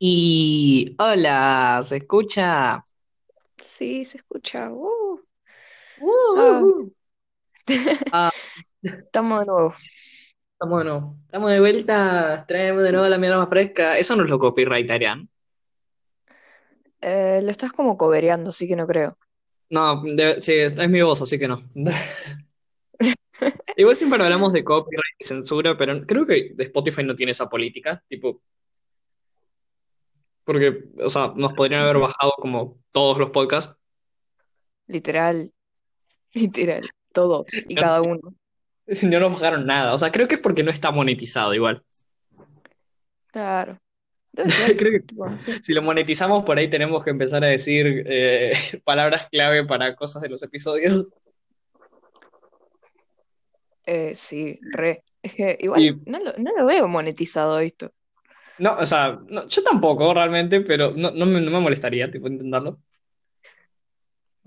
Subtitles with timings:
[0.00, 2.82] Y hola, ¿se escucha?
[3.58, 4.70] Sí, se escucha.
[4.72, 5.20] Uh,
[6.34, 6.90] ah, Uh,
[8.12, 8.30] ah,
[9.06, 9.74] estamos de nuevo.
[10.54, 11.16] estamos de nuevo.
[11.26, 13.98] Estamos de vuelta, traemos de nuevo la mierda más fresca.
[13.98, 15.28] Eso no es lo copyrighterían.
[17.02, 19.16] Eh, lo estás como cobereando, así que no creo.
[19.70, 21.62] No, de- sí, es, es mi voz, así que no.
[23.76, 28.02] Igual siempre hablamos de copyright y censura, pero creo que Spotify no tiene esa política,
[28.08, 28.42] tipo,
[30.50, 33.76] porque, o sea, nos podrían haber bajado como todos los podcasts.
[34.88, 35.52] Literal,
[36.34, 36.82] literal.
[37.12, 38.34] Todos y No, cada uno.
[39.02, 39.94] no nos bajaron nada.
[39.94, 41.84] O sea, creo que es porque no está monetizado igual.
[43.30, 43.78] Claro.
[44.76, 45.62] Creo que.
[45.62, 48.52] Si lo monetizamos, por ahí tenemos que empezar a decir eh,
[48.84, 51.12] palabras clave para cosas de los episodios.
[53.86, 55.04] Eh, sí, re.
[55.22, 57.92] Es que Y igual no lo, no lo veo monetizado esto.
[58.60, 62.28] No, o sea, no, yo tampoco realmente, pero no, no me, no me molestaría, tipo,
[62.28, 62.80] intentarlo.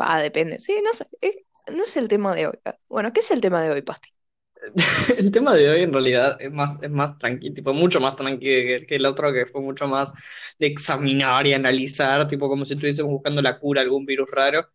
[0.02, 0.60] Va, depende.
[0.60, 1.06] Sí, no sé.
[1.22, 2.60] eh, no es el tema de hoy.
[2.90, 4.10] Bueno, ¿qué es el tema de hoy, Pasti?
[5.18, 8.78] El tema de hoy en realidad es más, es más tranquilo, tipo, mucho más tranquilo
[8.80, 10.14] que, que el otro, que fue mucho más
[10.60, 14.68] de examinar y analizar, tipo, como si estuviésemos buscando la cura a algún virus raro.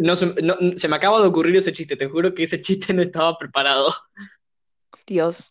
[0.00, 3.02] No, no- se me acaba de ocurrir ese chiste, te juro que ese chiste no
[3.02, 3.92] estaba preparado.
[5.06, 5.50] Dios,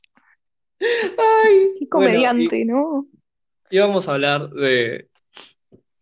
[0.80, 3.08] Ay, qué bueno, y, comediante, ¿no?
[3.70, 5.09] y vamos a hablar de,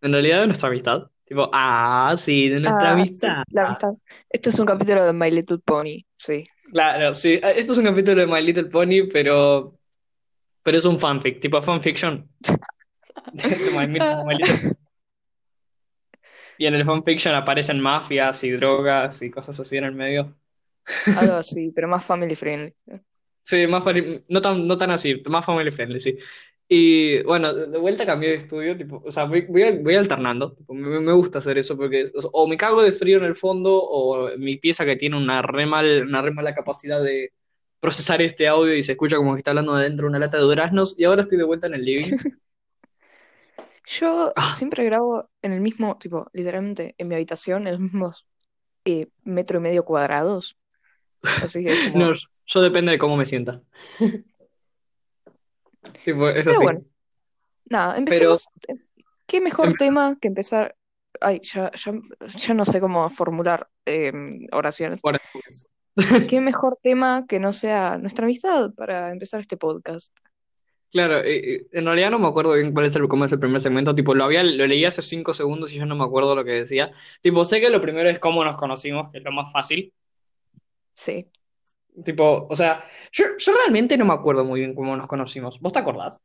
[0.02, 1.10] en realidad, de nuestra amistad.
[1.24, 3.42] Tipo, ah, sí, de nuestra Ah, sí, amistad.
[3.50, 3.88] la amistad.
[4.30, 6.04] Esto es un capítulo de My Little Pony.
[6.16, 6.46] Sí.
[6.70, 7.40] Claro, sí.
[7.42, 9.76] Esto es un capítulo de My Little Pony, pero,
[10.62, 12.28] pero es un fanfic, tipo fanfiction.
[13.32, 14.76] De My, Mi- Ah, My Little-
[16.58, 20.34] Y en el fanfiction aparecen mafias y drogas y cosas así en el medio.
[21.18, 22.72] algo así, pero más family friendly.
[23.46, 26.18] Sí, más fami- no tan, no tan así, más family friendly, sí.
[26.68, 30.74] Y bueno, de vuelta cambié de estudio, tipo, o sea, voy, voy, voy alternando, tipo,
[30.74, 33.36] me, me gusta hacer eso porque o, sea, o me cago de frío en el
[33.36, 37.32] fondo o mi pieza que tiene una re mal, una re mala capacidad de
[37.80, 40.38] procesar este audio y se escucha como que está hablando de dentro de una lata
[40.38, 42.16] de duraznos y ahora estoy de vuelta en el living.
[43.86, 48.26] Yo Ah, siempre grabo en el mismo, tipo, literalmente en mi habitación, en los mismos
[48.84, 50.58] eh, metro y medio cuadrados.
[51.42, 53.62] Así que no, yo depende de cómo me sienta.
[56.04, 56.64] Tipo, es Pero así.
[56.64, 56.84] bueno,
[57.66, 58.46] nada, Pero empecemos.
[59.26, 60.76] ¿Qué mejor em- tema que empezar?
[61.20, 61.92] Ay, ya, ya,
[62.26, 64.12] ya no sé cómo formular eh,
[64.52, 65.00] oraciones.
[66.28, 70.12] ¿Qué mejor tema que no sea nuestra amistad para empezar este podcast?
[70.92, 73.40] Claro, eh, eh, en realidad no me acuerdo bien cuál es el, cómo es el
[73.40, 76.34] primer segmento, tipo, lo había, lo leí hace cinco segundos y yo no me acuerdo
[76.34, 76.92] lo que decía.
[77.22, 79.92] Tipo, sé que lo primero es cómo nos conocimos, que es lo más fácil.
[80.96, 81.30] Sí,
[82.04, 85.60] Tipo, o sea, yo, yo realmente no me acuerdo muy bien cómo nos conocimos.
[85.60, 86.20] ¿Vos te acordás?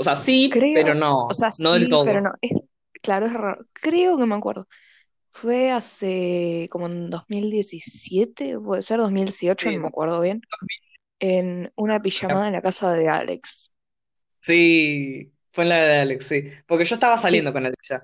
[0.00, 2.20] O sea, sí, pero creo, no, o sea, no del sí, pero todo.
[2.20, 2.32] no.
[2.40, 2.52] Es,
[3.02, 3.66] claro, es raro.
[3.72, 4.68] Creo que me acuerdo.
[5.32, 10.42] Fue hace como en 2017, puede ser 2018, Sí, no me acuerdo bien,
[11.20, 13.72] en una pijamada en la casa de Alex.
[14.40, 16.44] sí, fue en la de Alex, sí.
[16.66, 17.98] Porque yo estaba Sí, saliendo con Alex ya.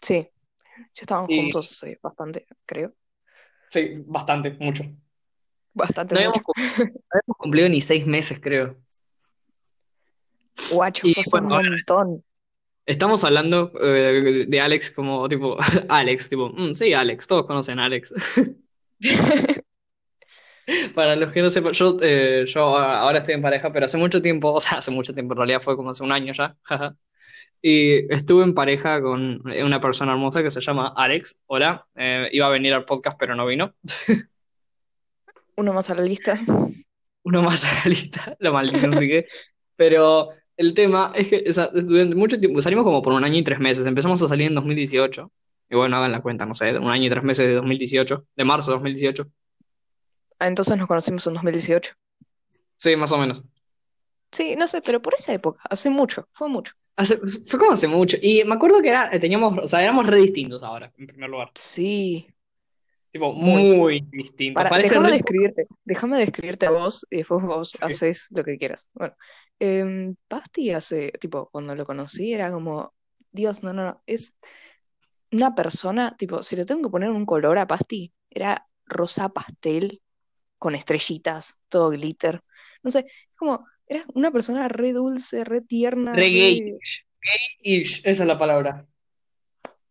[0.00, 0.28] sí,
[0.94, 2.94] ya estaban Y juntos bastante, creo,
[3.70, 4.84] sí, bastante, mucho.
[5.74, 6.52] bastante No habíamos, mucho.
[6.56, 8.76] no habíamos cumplido ni seis meses, creo.
[10.72, 12.24] Guacho, bueno, un montón.
[12.86, 15.56] estamos hablando eh, de Alex como tipo,
[15.88, 18.12] Alex, tipo, "Mm, sí, Alex, todos conocen a Alex.
[20.96, 24.20] Para los que no sepan, yo, eh, yo ahora estoy en pareja, pero hace mucho
[24.20, 26.96] tiempo, o sea, hace mucho tiempo, en realidad fue como hace un año ya, jaja.
[27.62, 31.42] Y estuve en pareja con una persona hermosa que se llama Alex.
[31.46, 33.74] Hola, eh, iba a venir al podcast, pero no vino.
[35.56, 36.38] Uno más a la lista.
[37.22, 39.26] Uno más a la lista, la maldición sigue.
[39.74, 43.38] Pero el tema es que o sea, durante mucho tiempo, salimos como por un año
[43.38, 43.86] y tres meses.
[43.86, 45.32] Empezamos a salir en 2018.
[45.68, 48.44] Y bueno, hagan la cuenta, no sé, un año y tres meses de 2018, de
[48.44, 49.26] marzo de 2018.
[50.38, 51.94] Ah, Entonces nos conocimos en 2018.
[52.76, 53.42] Sí, más o menos.
[54.32, 56.72] Sí, no sé, pero por esa época, hace mucho, fue mucho.
[56.96, 57.18] Hace-
[57.48, 58.16] fue como hace mucho.
[58.20, 61.50] Y me acuerdo que era, teníamos, o sea, éramos re distintos ahora, en primer lugar.
[61.54, 62.26] Sí,
[63.12, 63.62] Tipo, muy.
[63.78, 64.64] muy distintos.
[64.64, 65.14] Para, déjame re...
[65.14, 67.82] describirte, déjame describirte a vos y después vos Sí.
[67.84, 68.86] haces lo que quieras.
[68.92, 69.14] Bueno,
[69.58, 72.94] em, Pasti hace, tipo, cuando lo conocí era como,
[73.32, 74.36] Dios, no, no, no, es
[75.32, 80.02] una persona, tipo, si le tengo que poner un color a Pasti, era rosa pastel
[80.58, 82.42] con estrellitas, todo glitter.
[82.82, 86.30] No sé, es como, era una persona re dulce, re tierna, Re re...
[86.30, 87.06] gay-ish.
[87.22, 88.86] Gay-ish, esa es la palabra.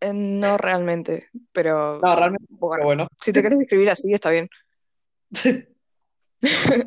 [0.02, 4.50] eh, no realmente, pero No, realmente, pero bueno, si te querés describir así, está bien.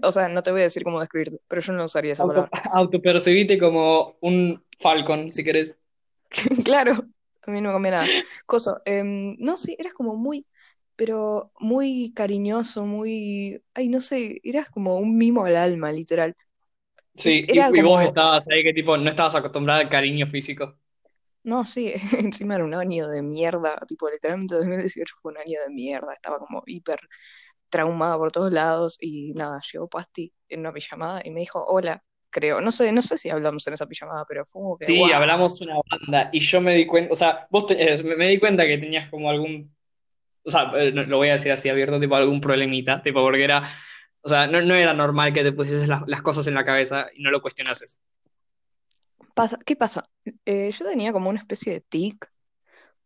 [0.03, 2.49] O sea, no te voy a decir cómo describirte, pero yo no usaría esa Auto,
[2.49, 2.51] palabra.
[2.73, 5.79] autopercibite como un Falcon, si querés.
[6.65, 7.07] Claro,
[7.43, 8.07] a mí no me comía nada.
[8.47, 10.47] Coso, em, no sé, eras como muy,
[10.97, 16.37] pero muy cariñoso, muy, ay, no sé, eras como un mimo al alma, literal.
[17.17, 20.79] Sí, y, vos estabas ahí que tipo, no estabas acostumbrada al cariño físico.
[21.45, 25.71] no, sí, encima era un año de mierda, tipo, literalmente 2018 fue un año de
[25.75, 27.01] mierda, estaba como hiper
[27.69, 32.03] traumada por todos lados y nada, llegó Pasti en una pijamada y me dijo, hola,
[32.31, 34.93] creo, no sé, no sé si hablamos en esa pijamada, pero fue como que, Sí,
[34.93, 38.27] wow, hablamos una banda y yo me di cuenta, o sea, vos te- eh, me,
[38.29, 39.77] di cuenta que tenías como algún,
[40.45, 43.45] o sea, eh, no- lo voy a decir así abierto, tipo algún problemita, tipo porque
[43.45, 43.63] era,
[44.29, 47.07] o sea, no, no era normal que te pusieses las, las cosas en la cabeza
[47.17, 48.01] y no lo cuestionases.
[49.35, 50.09] pasa, ¿qué pasa?
[50.45, 52.31] Eh, yo tenía como una especie de tic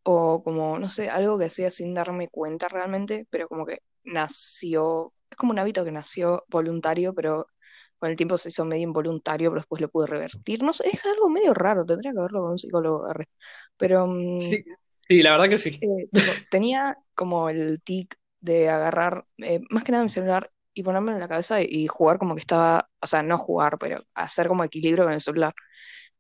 [0.05, 5.15] o como, no sé, algo que hacía sin darme cuenta realmente, pero como que nació,
[5.31, 7.49] es como un hábito que nació voluntario, pero
[7.99, 10.63] con el tiempo se hizo medio involuntario, pero después lo pude revertir.
[10.65, 13.07] No sé, es algo medio raro, tendría que verlo con un psicólogo.
[13.79, 14.65] Pero, mm, Sí,
[15.09, 15.81] sí, la verdad que sí.
[15.81, 20.83] eh, tipo, tenía como el tic de agarrar, eh, más que nada mi celular y
[20.83, 24.05] ponerme en la cabeza y, y jugar como que estaba, o sea, no jugar, pero
[24.15, 25.55] hacer como equilibrio con el celular.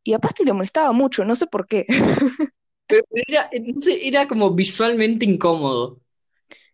[0.04, 1.86] Y a Pasti le molestaba mucho, no sé por qué.
[2.88, 6.00] Pero era, no sé, era como visualmente incómodo.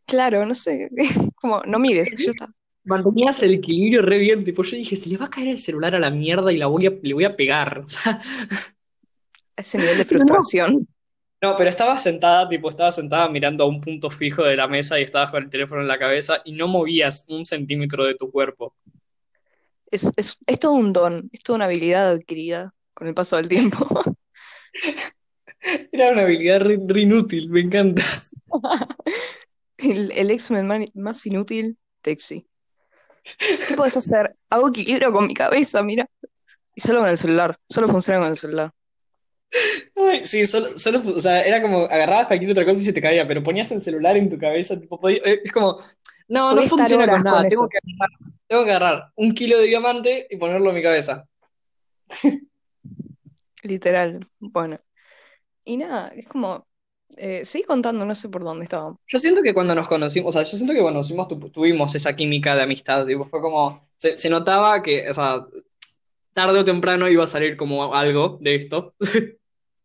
[0.07, 0.89] Claro, no sé,
[1.37, 2.33] como, no mires, yo.
[2.85, 5.95] Mantenías el equilibrio re bien, tipo, yo dije, se le va a caer el celular
[5.95, 7.85] a la mierda y la voy a, le voy a pegar.
[7.85, 8.21] O sea,
[9.57, 10.89] Ese nivel de frustración.
[11.40, 14.99] No, pero estaba sentada, tipo, estaba sentada mirando a un punto fijo de la mesa
[14.99, 18.31] y estabas con el teléfono en la cabeza y no movías un centímetro de tu
[18.31, 18.75] cuerpo.
[19.90, 23.49] Es, es, es todo un don, es toda una habilidad adquirida con el paso del
[23.49, 23.87] tiempo.
[25.93, 28.02] Era una habilidad re, re inútil, me encanta.
[29.76, 32.49] El, el X-Men más inútil, Texi.
[33.38, 34.34] ¿Qué puedes hacer?
[34.50, 36.08] Hago equilibrio con mi cabeza, mira.
[36.75, 38.73] Y solo con el celular, solo funciona con el celular.
[39.97, 43.00] Ay, sí, solo, solo, o sea, era como agarrabas cualquier otra cosa y se te
[43.00, 45.79] caía, pero ponías el celular en tu cabeza, tipo, podía- eh, es como,
[46.29, 48.11] no, no funciona con nada, tengo que agarrar,
[48.47, 51.27] tengo que agarrar un kilo de diamante y ponerlo en mi cabeza.
[53.62, 54.27] Literal.
[54.39, 54.79] Bueno.
[55.65, 56.67] Y nada, es como.
[57.17, 58.94] Eh, seguí contando, no sé por dónde estaba.
[59.06, 61.51] Yo siento que cuando nos conocimos, o sea, yo siento que cuando nos conocimos tu-
[61.51, 65.47] tuvimos esa química de amistad, tipo, fue como, se, se notaba que, o sea,
[66.33, 68.95] tarde o temprano iba a salir como algo de esto.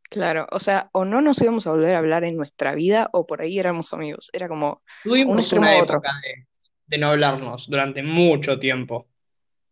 [0.09, 3.25] Claro, o sea, o no nos íbamos a volver a hablar en nuestra vida, o
[3.25, 4.29] por ahí éramos amigos.
[4.31, 6.45] Era como Tuvimos una época de,
[6.85, 9.07] de no hablarnos durante mucho tiempo.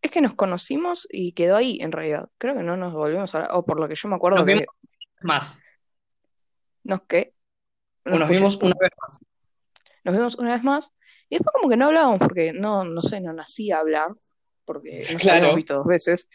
[0.02, 2.28] Es que nos conocimos y quedó ahí, en realidad.
[2.40, 4.46] Creo que no nos volvimos a hablar, o por lo que yo me Nos acuerdo
[4.46, 4.66] vimos que
[5.22, 5.62] más,
[6.84, 9.20] nos o nos vimos una vez más.
[10.04, 10.92] Nos vimos una vez más
[11.30, 14.08] y después como que no hablábamos porque no, no sé, no nacía hablar,
[14.66, 15.56] porque nos habíamos Claro.
[15.56, 16.28] visto dos veces.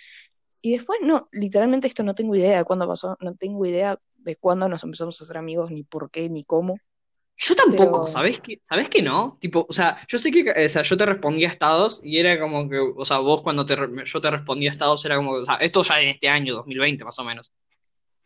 [0.67, 4.35] Y después no, literalmente esto no tengo idea de cuándo pasó, no tengo idea de
[4.35, 6.81] cuándo nos empezamos a hacer amigos, ni por qué, ni cómo.
[7.37, 9.39] Yo tampoco, Pero ¿sabés que, ¿sabés que no?
[9.41, 12.41] Tipo, o sea, yo sé que, o sea, yo te respondía a estados y era
[12.41, 13.77] como que, o sea, vos cuando te,
[14.07, 17.05] yo te respondía a estados era como, o sea, esto ya en este año, 2020
[17.05, 17.53] más o menos.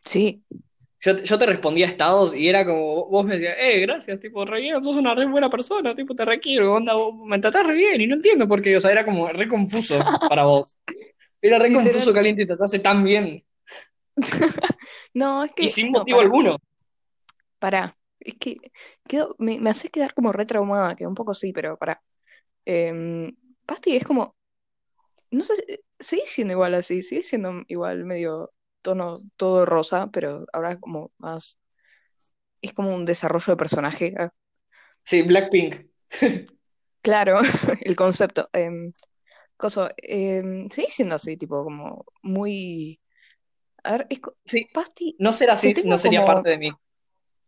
[0.03, 0.43] sí,
[0.99, 4.45] Yo, yo te respondía a estados y era como, vos me decías, eh, gracias, tipo,
[4.45, 7.75] re bien, sos una re buena persona, tipo, te requiero, onda, vos me tratás re
[7.75, 9.97] bien y no entiendo por qué, o sea, era como re confuso
[10.29, 10.77] para vos.
[11.41, 13.43] Era re confuso que alguien te tratase tan bien
[15.13, 16.57] No, es y que, sin no, motivo para, alguno.
[17.59, 17.97] para.
[18.19, 18.57] Es que
[19.07, 22.01] quedo, me, me hace quedar como re traumada, que un poco sí, pero para.
[22.65, 23.31] Eh,
[23.65, 24.35] Pasti es como,
[25.31, 25.53] no sé,
[25.99, 31.11] sigue siendo igual así, sigue siendo igual medio tono todo rosa, pero ahora es como
[31.17, 31.59] más,
[32.61, 34.13] es como un desarrollo de personaje.
[35.03, 35.75] Sí, Blackpink.
[37.01, 37.39] Claro,
[37.81, 38.49] el concepto.
[38.53, 38.91] Eh,
[39.61, 42.99] coso, eh, sigue siendo así, tipo, como muy...
[43.83, 46.71] A ver, es, Sí, Pasti, no ser así no sería como, parte de mí.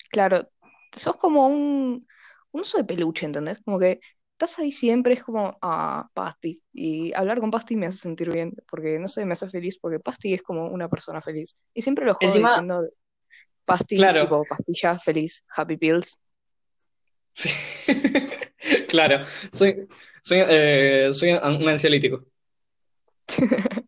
[0.10, 0.50] claro,
[0.92, 2.08] sos como un,
[2.52, 3.60] un oso de peluche, ¿entendés?
[3.64, 4.00] Como que
[4.32, 6.62] estás ahí siempre, es como, ah, Pasti.
[6.72, 10.00] Y hablar con Pasti me hace sentir bien, porque no sé, me hace feliz, porque
[10.00, 11.56] Pasti es como una persona feliz.
[11.74, 12.90] Y siempre lo juego Encima, diciendo
[13.66, 16.22] Pasti, claro, tipo pastilla feliz, happy pills.
[17.32, 17.50] sí.
[18.88, 19.88] Claro, soy,
[20.22, 22.26] soy, eh, soy un ansiolítico.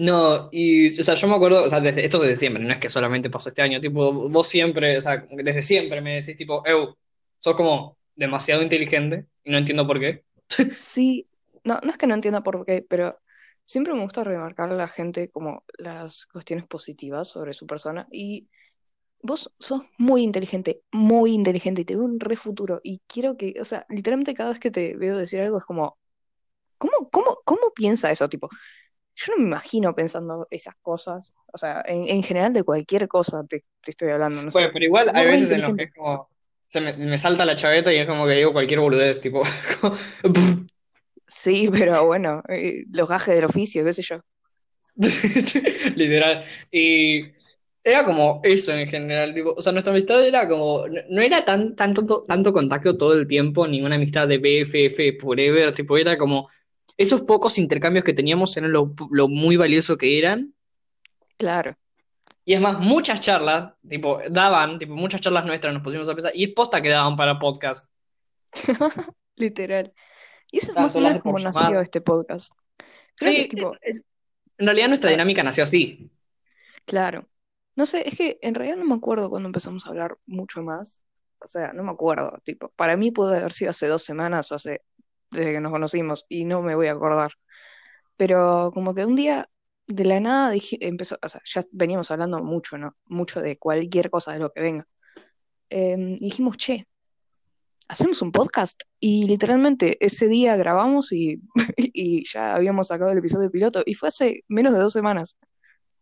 [0.00, 2.78] No, y, o sea, yo me acuerdo, o sea, desde, esto desde siempre, no es
[2.78, 6.64] que solamente pasó este año, tipo, vos siempre, o sea, desde siempre me decís, tipo,
[6.64, 6.96] Eu,
[7.40, 10.22] sos como demasiado inteligente y no entiendo por qué.
[10.72, 11.26] Sí,
[11.64, 13.18] no, no es que no entienda por qué, pero
[13.64, 18.06] siempre me gusta remarcar a la gente como las cuestiones positivas sobre su persona.
[18.12, 18.48] Y
[19.22, 22.80] vos sos muy inteligente, muy inteligente y te veo un re futuro.
[22.82, 25.98] Y quiero que, o sea, literalmente cada vez que te veo decir algo es como,
[26.78, 28.28] ¿cómo, cómo, cómo piensa eso?
[28.28, 28.48] Tipo,
[29.16, 31.34] yo no me imagino pensando esas cosas.
[31.52, 34.58] O sea, en, en general de cualquier cosa te, te estoy hablando, no sé.
[34.58, 36.28] Bueno, pero igual hay veces en los que es como.
[36.68, 39.42] Se me, me salta la chaveta y es como que digo cualquier boludez, tipo.
[41.26, 44.20] Sí, pero bueno, eh, los gajes del oficio, qué sé yo.
[45.96, 46.44] Literal.
[46.70, 47.24] Y
[47.88, 49.34] era como eso en general.
[49.34, 50.86] tipo, o sea, nuestra amistad era como.
[50.86, 55.20] No, no era tan, tanto, tanto contacto todo el tiempo, ni una amistad de BFF
[55.20, 55.74] forever.
[55.74, 56.48] Tipo, era como.
[56.96, 60.52] Esos pocos intercambios que teníamos eran lo, lo muy valioso que eran.
[61.36, 61.76] Claro.
[62.44, 66.32] Y es más, muchas charlas, tipo, daban, tipo, muchas charlas nuestras nos pusimos a pensar.
[66.34, 67.92] Y es posta que daban para podcast.
[69.36, 69.92] Literal.
[70.50, 72.52] Y eso es más o menos como nació este podcast.
[73.14, 74.02] Creo que, Sí, tipo, es-
[74.56, 76.10] en realidad nuestra dinámica nació así.
[76.84, 77.28] claro.
[77.78, 81.04] No sé, es que en realidad no me acuerdo cuando empezamos a hablar mucho más.
[81.38, 84.56] O sea, no me acuerdo, tipo, para mí pudo haber sido hace dos semanas o
[84.56, 84.82] hace,
[85.30, 87.30] desde que nos conocimos, y no me voy a acordar.
[88.16, 89.48] Pero como que un día,
[89.86, 92.96] de la nada, dije, empezó, o sea, ya veníamos hablando mucho, ¿no?
[93.06, 94.88] Mucho de cualquier cosa, de lo que venga.
[95.70, 96.88] Em, y dijimos, che,
[97.88, 98.82] hacemos un podcast.
[98.98, 101.40] Y literalmente ese día grabamos y,
[101.76, 103.84] y ya habíamos sacado el episodio piloto.
[103.86, 105.36] Y fue hace menos de dos semanas.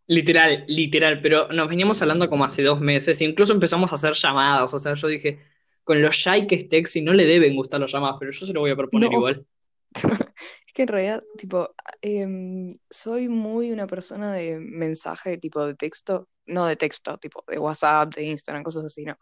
[0.09, 4.73] Literal, literal, pero nos veníamos hablando como hace dos meses, incluso empezamos a hacer llamadas,
[4.73, 5.39] o sea, yo dije,
[5.83, 8.53] con lo shy que es Texi no le deben gustar las llamadas, pero yo se
[8.53, 9.45] lo voy a proponer No, igual.
[10.67, 16.29] es que en realidad, tipo, em, soy muy una persona de mensaje, tipo de texto,
[16.45, 19.17] no de texto, tipo de WhatsApp, de Instagram, cosas así, no.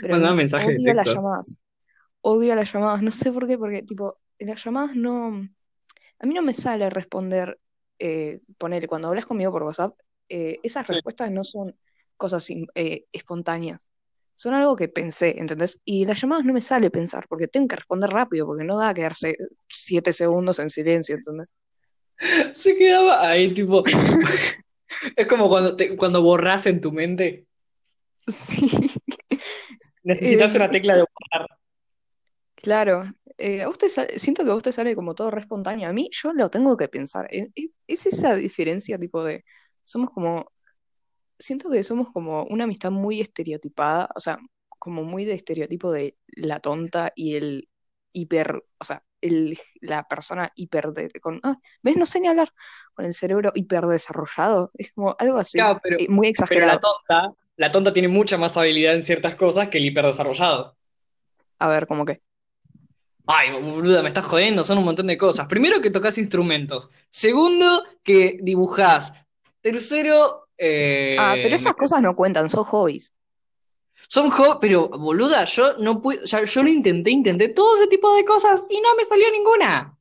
[0.00, 1.14] Pero Mandaba n- mensaje de odio las texto.
[1.14, 1.58] llamadas,
[2.22, 5.28] odio las llamadas, no sé por qué, porque, tipo, las llamadas no,
[6.20, 7.60] a mí no me sale responder,
[7.98, 9.94] eh, poner, cuando hablas conmigo por WhatsApp,
[10.28, 10.94] eh, esas Sí.
[10.94, 11.76] respuestas no son
[12.16, 13.86] cosas eh, espontáneas.
[14.36, 15.80] Son algo que pensé, ¿entendés?
[15.84, 18.90] Y las llamadas no me sale pensar, porque tengo que responder rápido, porque no da
[18.90, 19.36] a quedarse
[19.68, 21.52] siete segundos en silencio, ¿entendés?
[22.52, 23.82] Se quedaba ahí, tipo,
[25.16, 27.46] es como cuando, te- cuando borras en tu mente,
[28.26, 28.68] Sí.
[30.04, 31.48] necesitas Eh, una tecla de borrar.
[32.56, 33.02] claro.
[33.36, 35.88] Eh, a usted siento que a usted sale como todo re espontáneo.
[35.88, 37.26] A mí yo lo tengo que pensar.
[37.34, 39.44] Eh, eh, Es esa diferencia tipo de...
[39.84, 40.50] Somos como...
[41.38, 44.38] Siento que somos como una amistad muy estereotipada, o sea,
[44.78, 47.68] como muy de estereotipo de la tonta y el
[48.12, 51.96] hiper, o sea, el, la persona hiper de, con, ah, ¿ves?
[51.96, 52.52] No sé ni hablar,
[52.94, 56.74] con el cerebro hiper desarrollado, es como algo así, Claro, pero, eh, muy pero la
[56.74, 56.80] exagerado.
[56.80, 60.76] tonta, la tonta tiene mucha más habilidad en ciertas cosas que el hiperdesarrollado.
[61.58, 62.22] A ver, como que,
[63.26, 65.46] Ay, boluda, me estás jodiendo, son un montón de cosas.
[65.46, 66.90] Primero que tocas instrumentos.
[67.08, 69.23] Segundo que dibujás.
[69.64, 70.18] Tercero,
[71.16, 73.12] ah, pero eh, esas cosas no cuentan, son hobbies.
[74.08, 77.86] son jo- pero boluda, yo no pude, o sea, yo lo intenté, intenté todo ese
[77.88, 79.98] tipo de cosas y no me salió ninguna.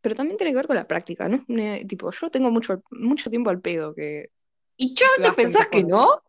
[0.00, 1.44] Pero también tiene que ver con la práctica, ¿no?
[1.86, 4.30] Tipo, yo tengo mucho, mucho tiempo al pedo que
[4.76, 6.22] ¿Y yo te pensás que no?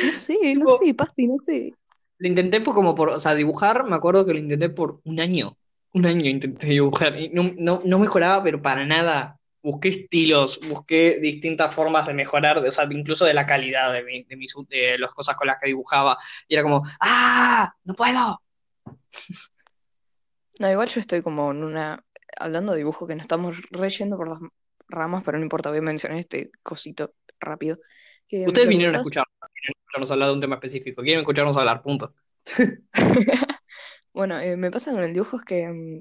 [0.00, 1.72] No sé, no Tipo, sé, Pasti, no sé.
[2.18, 5.20] lo intenté por, como por, o sea, dibujar, me acuerdo que lo intenté por un
[5.20, 5.56] año.
[5.92, 9.37] Un año intenté dibujar y no, no, no mejoraba, pero para nada.
[9.70, 14.02] Busqué estilos, busqué distintas formas de mejorar, de- o sea, incluso de la calidad de,
[14.02, 16.16] mi- de, mis, de las cosas con las que dibujaba.
[16.48, 17.70] Y era como, ¡ah!
[17.84, 18.40] ¡No puedo!
[20.60, 22.02] No, igual yo estoy como en una,
[22.38, 24.38] hablando de dibujo, que nos estamos reyendo por las
[24.88, 27.78] ramas, pero no importa, voy a mencionar este cosito rápido.
[28.26, 31.20] Que Ustedes vinieron a pasa escuchar, vinieron a escucharnos hablar de un tema específico, quieren
[31.20, 32.14] escucharnos hablar, punto.
[34.14, 36.00] Bueno, eh, me pasa con el dibujo es que, mm,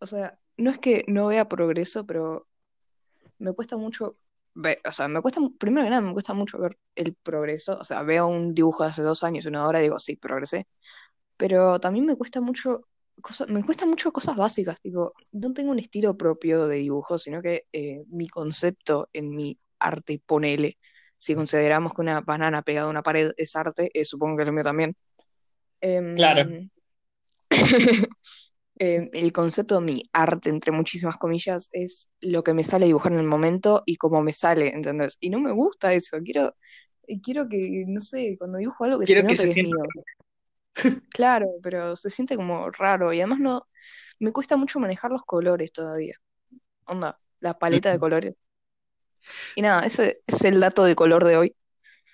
[0.00, 2.48] o sea, no es que no vea progreso, pero
[3.38, 4.12] me cuesta mucho
[4.54, 7.78] ver, o sea, me cuesta, primero que nada, me cuesta mucho ver el progreso.
[7.80, 10.66] O sea, veo un dibujo de hace dos años, una hora, y digo, sí, progresé.
[11.36, 12.86] Pero también me cuesta mucho,
[13.20, 17.42] cosa- me cuesta mucho cosas básicas, tipo, no tengo un estilo propio de dibujo, sino
[17.42, 20.78] que eh, mi concepto en mi arte, ponele,
[21.18, 24.52] si consideramos que una banana pegada a una pared es arte, eh, supongo que lo
[24.52, 24.96] mío también.
[26.14, 26.54] Claro.
[28.78, 32.86] Em, eh, el concepto de mi arte, entre muchísimas comillas, es lo que me sale
[32.86, 35.16] dibujar en el momento y cómo me sale, ¿entendés?
[35.20, 36.56] Y no me gusta eso, quiero,
[37.06, 39.56] eh, quiero que, no sé, cuando dibujo algo que se que note se que es
[39.56, 39.76] sienta.
[39.76, 39.82] mío.
[41.10, 43.68] Claro, pero se siente como raro y además no,
[44.20, 46.16] me cuesta mucho manejar los colores todavía.
[46.86, 48.36] Onda, la paleta de colores.
[49.54, 51.56] Y nada, ese es el dato de color de hoy.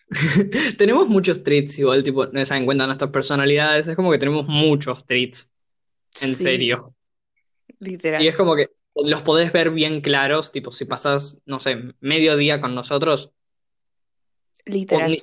[0.79, 4.19] tenemos muchos traits igual, tipo, no se dan cuenta de nuestras personalidades, es como que
[4.19, 5.53] tenemos muchos traits,
[6.21, 6.79] en Sí, serio.
[7.79, 8.29] Y literal.
[8.29, 12.61] es como que los podés ver bien claros, tipo, si pasás, no sé, medio día
[12.61, 13.33] con nosotros,
[14.67, 15.17] Literal.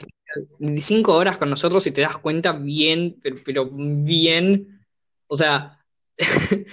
[0.60, 4.86] ni cinco horas con nosotros y te das cuenta bien, pero, pero bien,
[5.28, 5.84] o sea,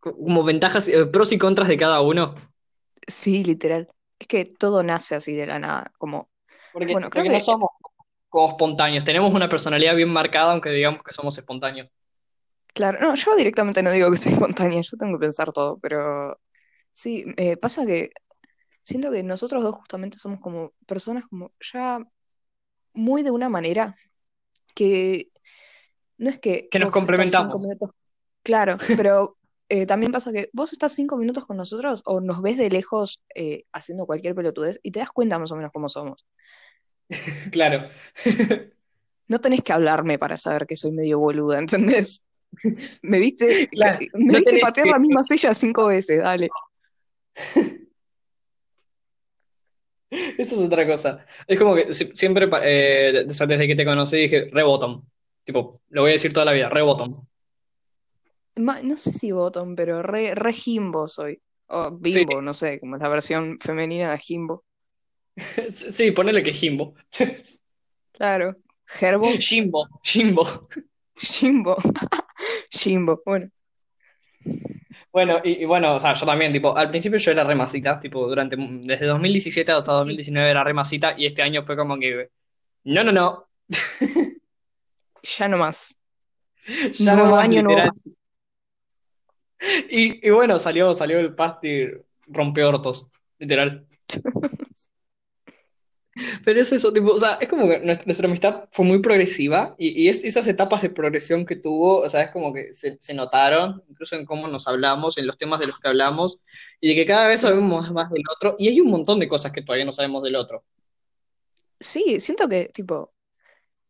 [0.00, 2.34] como ventajas, eh, pros y contras de cada uno.
[3.06, 3.88] Sí, literal.
[4.18, 5.92] Es que todo nace así de la nada.
[5.98, 6.30] Como,
[6.72, 7.70] Porque, bueno, creo porque no que somos
[8.28, 11.90] como espontáneos, tenemos una personalidad bien marcada, aunque digamos que somos espontáneos.
[12.76, 16.38] Claro, no, yo directamente no digo que soy espontánea, yo tengo que pensar todo, pero
[16.92, 18.10] sí, eh, pasa que
[18.82, 22.00] siento que nosotros dos justamente somos como personas como ya
[22.92, 23.96] muy de una manera
[24.74, 25.30] que
[26.18, 27.66] no es que Que nos complementamos.
[27.66, 27.90] minutos,
[28.42, 29.38] claro, pero
[29.70, 33.22] eh, también pasa que vos estás cinco minutos con nosotros o nos ves de lejos
[33.34, 36.26] eh, haciendo cualquier pelotudez y te das cuenta más o menos cómo somos.
[37.52, 37.80] Claro.
[39.28, 42.22] No tenés que hablarme para saber que soy medio boluda, ¿entendés?
[43.02, 46.48] Me viste, Claro, me no viste patear que- la misma silla cinco veces, dale.
[50.10, 51.26] Eso es otra cosa.
[51.46, 55.04] Es como que si- siempre, eh, desde que te conocí dije, rebottom.
[55.44, 57.08] Tipo, lo voy a decir toda la vida, rebottom.
[58.56, 61.40] Ma- no sé si bottom, pero re, re Jimbo soy.
[61.68, 64.64] O Sí, bimbo, no sé, como es la versión femenina de Jimbo.
[65.36, 66.94] sí, ponele que Jimbo.
[68.12, 68.56] Claro.
[68.86, 70.46] Gerbo, Jimbo, Jimbo.
[71.16, 71.76] Jimbo,
[72.76, 73.22] Jimbo.
[73.24, 73.50] Bueno,
[75.12, 78.26] Bueno, y, y bueno, o sea, yo también, tipo, al principio yo era remasita, tipo,
[78.28, 82.30] durante, desde 2017 hasta sí, 2019 era remasita, y este año fue como que,
[82.84, 83.48] no, no, no,
[85.22, 85.94] ya no más.
[86.94, 87.78] ya no más, año, nuevo.
[87.78, 87.92] literal.
[89.88, 91.88] Y, y bueno, salió, salió el Pasti
[92.26, 93.86] rompió hortos, literal.
[96.44, 100.04] Pero es eso, tipo, o sea, es como que nuestra, amistad fue muy progresiva y,
[100.04, 103.14] y es- esas etapas de progresión que tuvo, o sea, es como que se, se
[103.14, 106.38] notaron, incluso en cómo nos hablamos, en los temas de los que hablamos,
[106.80, 109.52] y de que cada vez sabemos más, del otro, y hay un montón de cosas
[109.52, 110.64] que todavía no sabemos del otro.
[111.80, 113.12] Sí, siento que, tipo,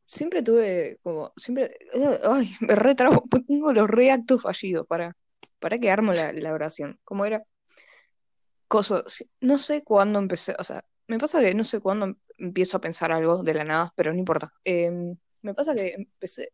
[0.04, 5.16] siempre tuve como, siempre, eh, ay, me retrabo, tengo los reactos fallidos para,
[5.61, 6.99] para que armo la, la oración.
[7.04, 7.45] Como era,
[8.69, 12.76] cosas, no sé cuándo empecé, o sea, me pasa que no sé cuándo em- empiezo
[12.76, 14.52] a pensar algo de la nada, pero no importa.
[14.64, 16.52] Em, me pasa que empecé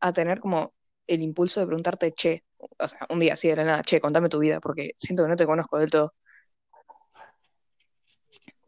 [0.00, 0.74] a tener como
[1.06, 4.28] el impulso de preguntarte, che, o sea, un día así de la nada, che, contame
[4.28, 6.14] tu vida, porque siento que no te conozco del todo.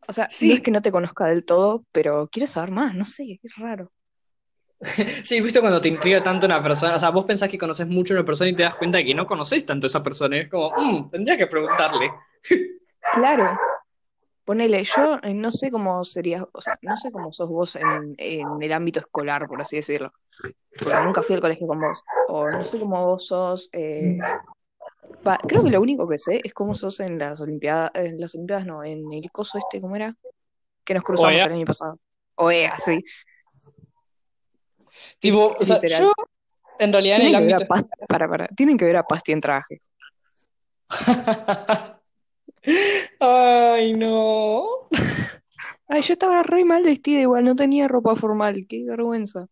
[0.08, 3.04] O sea, no es que no te conozca del todo, pero quiero saber más, no
[3.04, 3.92] sé, es raro.
[5.24, 8.14] sí, viste cuando te intriga tanto una persona, o sea, vos pensás que conoces mucho
[8.14, 10.36] a una persona y te das cuenta de que no conoces tanto a esa persona,
[10.36, 12.10] y es como, "Mm, tendría que preguntarle.
[13.14, 13.58] Claro,
[14.48, 18.14] ponele, yo eh, no sé cómo sería, o sea, no sé cómo sos vos en,
[18.16, 20.10] en el ámbito escolar, por así decirlo,
[20.78, 24.16] porque nunca fui al colegio con vos, o no sé cómo vos sos, eh,
[25.46, 28.64] creo que lo único que sé es cómo sos en las Olimpiadas, en las Olimpiadas
[28.64, 30.16] no, en el coso este, ¿cómo era?
[30.82, 31.98] Que nos cruzamos Oye, el año pasado.
[32.36, 33.04] OEA, sí,
[35.18, 36.10] tipo, o sea, yo
[36.78, 37.66] en realidad en el ámbito...
[37.66, 39.78] Pasti, para, para, tienen que ver a Pasti en traje.
[43.20, 44.64] Ay, no.
[45.88, 49.46] Ay, yo estaba re mal vestida igual, no tenía ropa formal, qué vergüenza.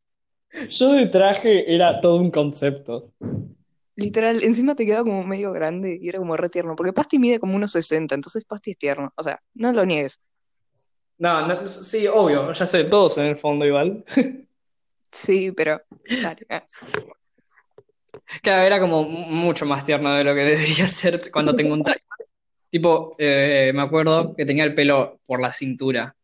[0.70, 3.12] Yo de traje era todo un concepto.
[3.96, 7.40] Literal, encima te quedaba como medio grande y era como re tierno, porque Pasti mide
[7.40, 10.20] como unos 60, entonces Pasti es tierno, o sea, no lo niegues.
[11.18, 14.04] No, no, sí, obvio, ya sé, todos en el fondo igual.
[15.10, 15.80] Sí, pero
[16.22, 16.46] dale.
[16.50, 16.64] ah.
[18.42, 21.82] Claro, era como mu- mucho más tierno de lo que debería ser cuando tengo un
[21.84, 22.00] traje.
[22.76, 26.14] Tipo, eh, me acuerdo que tenía el pelo por la cintura.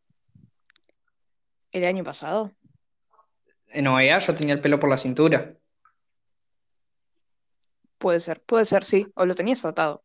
[1.73, 2.53] ¿El año pasado?
[3.73, 5.57] En OEA yo tenía el pelo por la cintura.
[7.97, 10.05] Puede ser, puede ser, sí, o lo tenías atado,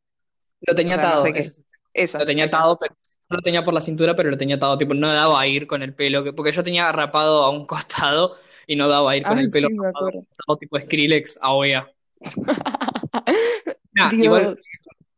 [0.61, 2.95] Lo o tenía sea, no atado, sé qué, es- eso, lo tenía atado, pero
[3.29, 4.77] no lo tenía por la cintura, pero lo tenía atado.
[4.77, 7.65] Tipo, no daba a ir con el pelo, que- porque yo tenía rapado a un
[7.67, 10.25] costado y no daba a ir con Ay, el pelo sí, me acuerdo.
[10.37, 11.91] rapado tipo Skrillex a OEA.
[13.93, 14.55] Nah, igual,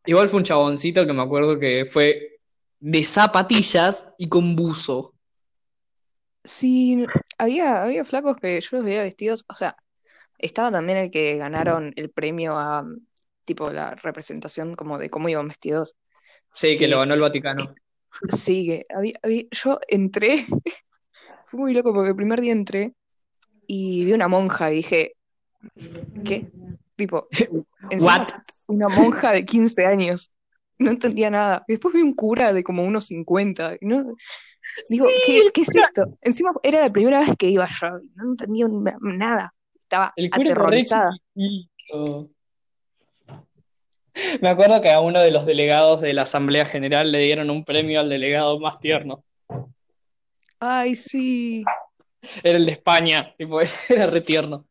[0.10, 2.40] igual fue un chaboncito que me acuerdo que fue
[2.80, 5.14] de zapatillas y con buzo.
[6.44, 7.06] sí,
[7.38, 9.76] había, había flacos que yo los veía vestidos, o sea,
[10.38, 12.86] estaba también el que ganaron el premio a,
[13.46, 15.96] tipo, la representación como de cómo iban vestidos,
[16.52, 17.76] Sí, que lo ganó el Vaticano.
[18.30, 20.46] sí, que había, había- yo entré,
[21.46, 22.96] fue muy loco porque el primer día entré
[23.68, 25.14] y vi una monja y dije,
[26.24, 26.50] ¿qué?
[27.00, 27.28] Tipo,
[28.02, 28.28] What?
[28.68, 30.32] una monja de 15 años.
[30.78, 31.64] No entendía nada.
[31.68, 33.76] Después vi un cura de como unos 50.
[33.82, 34.04] y No,
[34.90, 36.18] digo, Sí, ¿qué, es esto?
[36.22, 37.88] Encima era la primera vez que iba yo.
[38.16, 39.54] No entendía na- nada.
[39.82, 41.10] Estaba el cura aterrorizada.
[44.42, 47.64] Me acuerdo que a uno de los delegados de la Asamblea General le dieron un
[47.64, 49.24] premio al delegado más tierno.
[50.60, 51.64] Ay, sí.
[52.44, 53.60] Era el de España, tipo,
[53.90, 54.66] era re tierno.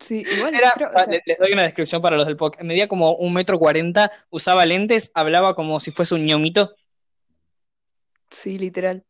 [0.00, 2.26] Sí, igual Era, creo, o sea, o sea, le- les, doy una descripción para los
[2.26, 2.64] del podcast.
[2.64, 6.74] Medía como un metro cuarenta, usaba lentes, hablaba como si fuese un ñomito.
[8.30, 9.04] sí, literal.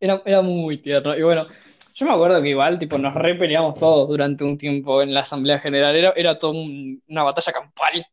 [0.00, 1.16] Era, era muy tierno.
[1.16, 1.46] Y bueno,
[1.94, 5.20] yo me acuerdo que igual, tipo, nos re peleamos todos durante un tiempo en la
[5.20, 5.94] Asamblea General.
[5.96, 8.04] Era, era todo un- una batalla campal.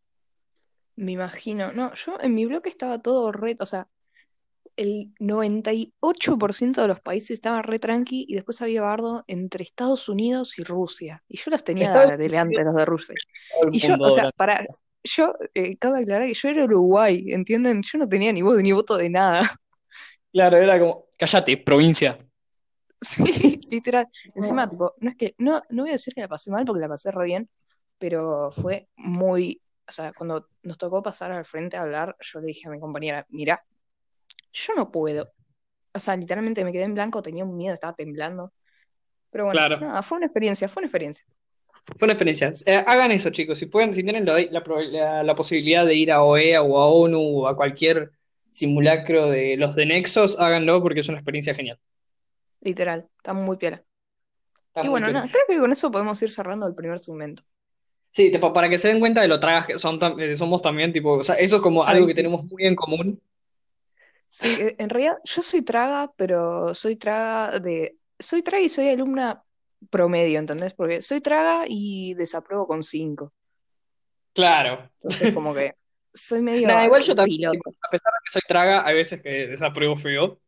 [0.96, 1.72] Me imagino.
[1.74, 3.88] No, yo en mi bloque estaba todo re, o sea,
[4.76, 10.58] el 98% de los países estaban re tranqui y después había bardo entre Estados Unidos
[10.58, 11.24] y Rusia.
[11.28, 13.16] Y yo los tenía Estados delante los de Rusia.
[13.72, 14.66] Y yo, o sea, para,
[15.04, 17.82] yo, eh, cabe aclarar que yo era Uruguay, ¿entienden?
[17.84, 19.52] Yo no tenía ni voz ni voto de nada.
[20.32, 22.18] Claro, era como, cállate, provincia.
[23.04, 24.08] Sí, literal.
[24.36, 26.82] Encima, tipo, no es que, no, no voy a decir que la pasé mal porque
[26.82, 27.50] la pasé re bien,
[27.98, 32.48] pero fue muy, o sea, cuando nos tocó pasar al frente a hablar, yo le
[32.48, 33.64] dije a mi compañera, mira,
[34.54, 35.26] yo no puedo.
[35.94, 38.54] O sea, literalmente me quedé en blanco, tenía un miedo, estaba temblando.
[39.32, 39.78] Pero bueno, Claro.
[39.80, 41.26] nada, fue una experiencia, fue una experiencia.
[41.98, 42.52] Fue una experiencia.
[42.66, 43.60] Eh, hagan eso, chicos.
[43.60, 47.48] Si pueden, si tienen la, la posibilidad de ir a OEA o a ONU o
[47.48, 48.12] a cualquier
[48.52, 51.80] simulacro de los de Nexos, háganlo porque es una experiencia genial.
[52.62, 53.84] Literal, está muy piola.
[54.70, 55.28] Está Y muy bueno, piola.
[55.32, 57.44] creo que con eso podemos ir cerrando el primer segmento.
[58.12, 60.62] Sí, tipo, para que se den cuenta de lo tragas que son tam- eh, somos
[60.62, 63.22] también, tipo, o sea, eso es como algo que tenemos muy en común.
[64.34, 67.98] Sí, eh, en realidad yo soy traga, pero soy traga de...
[68.20, 69.44] Soy traga y soy alumna
[69.90, 70.74] promedio, ¿entendés?
[70.74, 73.34] Porque soy traga y desapruebo con 5.
[74.34, 74.90] Claro.
[75.00, 75.74] Entonces como que
[76.14, 77.76] soy medio Nada, igual yo también, piloto.
[77.84, 80.40] a pesar de que soy traga, hay veces que desapruebo feo.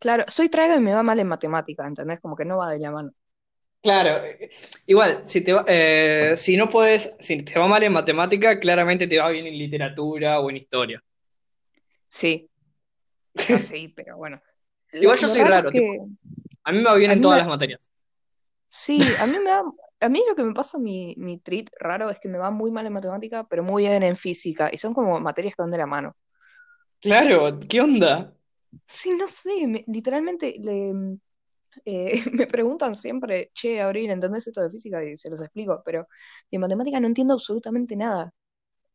[0.00, 2.20] Claro, soy traga y me va mal en matemática, ¿entendés?
[2.20, 3.12] Como que no va de la mano.
[3.80, 4.50] Claro, eh,
[4.88, 9.06] igual, si te va- eh, si no puedes, si te va mal en matemática, claramente
[9.06, 11.02] te va bien en literatura o en historia.
[12.08, 12.47] Sí,
[13.54, 14.40] ah, sí, pero bueno.
[14.92, 16.08] Igual yo soy raro es tipo,
[16.64, 17.42] a mí me va bien en todas me...
[17.42, 17.90] las materias.
[18.68, 19.62] Sí, a mí me da...
[20.00, 22.70] A mí lo que me pasa, mi, mi treat raro, es que me va muy
[22.70, 24.70] mal en matemática, pero muy bien en física.
[24.72, 26.16] Y son como materias que van de la mano.
[27.00, 28.32] Claro, ¿qué onda?
[28.86, 31.18] Sí, no sé, me- literalmente le,
[31.84, 35.02] eh, me preguntan siempre, che, Abril, ¿entendés esto de física?
[35.04, 36.08] Y se los explico, pero
[36.50, 38.32] de matemática no entiendo absolutamente nada.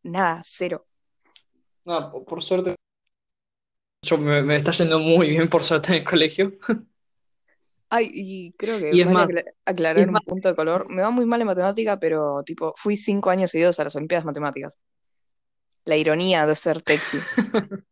[0.04, 0.88] Nada, cero.
[1.86, 2.76] No, por suerte,
[4.04, 6.54] yo me, me está yendo muy bien por suerte en el colegio.
[7.90, 9.32] Ay, y creo que Y es más,
[9.66, 10.90] aclarar es un más, punto de color.
[10.90, 14.26] Me va muy mal en matemática, pero tipo, fui cinco años seguidos a las Olimpiadas
[14.26, 14.78] Matemáticas.
[15.86, 17.18] La ironía de ser Texi.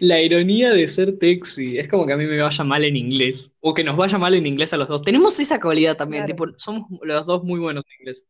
[0.00, 3.56] la ironía de ser Texi, es como que a mí me vaya mal en inglés,
[3.60, 5.02] o que nos vaya mal en inglés a los dos.
[5.02, 6.52] Tenemos esa cualidad también, Claro.
[6.52, 8.28] tipo, somos los dos muy buenos en inglés.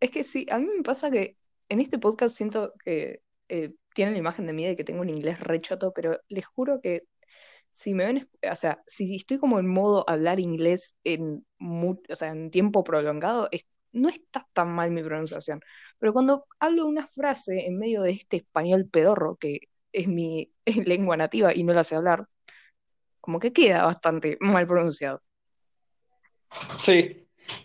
[0.00, 1.36] Es que sí, a mí me pasa que
[1.68, 5.10] en este podcast siento que eh, tienen la imagen de mí de que tengo un
[5.10, 7.04] inglés re choto, pero les juro que
[7.72, 12.30] si me ven, o sea, si estoy como en modo hablar inglés en, o sea,
[12.30, 15.60] en tiempo prolongado, es- no está tan mal mi pronunciación.
[15.98, 19.60] Pero cuando hablo una frase en medio de este español pedorro, que
[19.92, 20.52] es mi
[20.86, 22.26] lengua nativa y no la sé hablar,
[23.20, 25.22] como que queda bastante mal pronunciado.
[26.78, 27.16] Sí.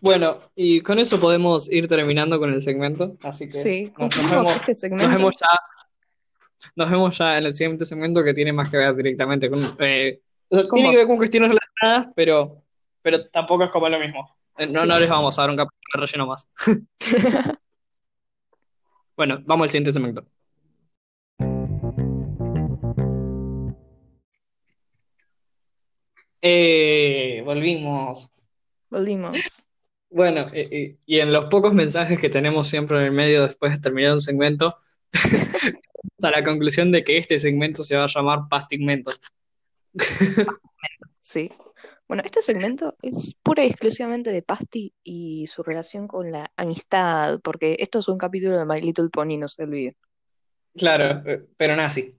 [0.02, 4.30] Bueno, y con eso podemos ir terminando con el segmento, así que Sí, nos, nos
[4.30, 5.18] vemos, este nos segmento.
[5.18, 5.48] vemos ya,
[6.76, 10.20] nos vemos ya en el siguiente segmento que tiene más que ver directamente con, eh,
[10.74, 12.48] tiene que ver con cuestiones relacionadas, pero,
[13.02, 14.36] pero tampoco es como lo mismo.
[14.58, 16.48] Eh, No, no les vamos a dar un capítulo relleno más.
[19.18, 20.26] Bueno, vamos al siguiente segmento.
[26.42, 28.50] Eh, volvimos.
[28.90, 29.68] Volvimos.
[30.10, 33.80] Bueno, eh, y en los pocos mensajes que tenemos siempre en el medio después de
[33.80, 34.76] terminar un segmento,
[36.24, 39.12] a la conclusión de que este segmento se va a llamar Pastigmento.
[41.20, 41.50] Sí.
[42.08, 47.40] Bueno, este segmento es pura y exclusivamente de Pasti y su relación con la amistad,
[47.42, 49.96] porque esto es un capítulo de My Little Pony, no se olviden.
[50.76, 52.18] Claro, eh, pero nazi.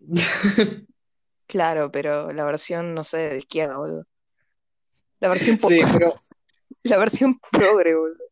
[1.46, 4.06] Claro, pero la versión, no sé, de izquierda, boludo.
[5.20, 6.10] La versión, Sí, pero
[6.84, 8.24] la versión progre, boludo.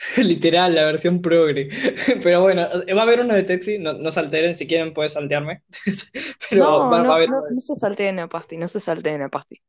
[0.18, 1.68] literal, la versión progre.
[2.22, 5.10] Pero bueno, va a haber uno de Texi, no, no se alteren, si quieren pueden
[5.10, 5.62] saltearme.
[6.50, 8.80] Pero No, va, va a no, haber no, no se salteen a Pasti, no se
[8.80, 9.60] salteen a Pasti.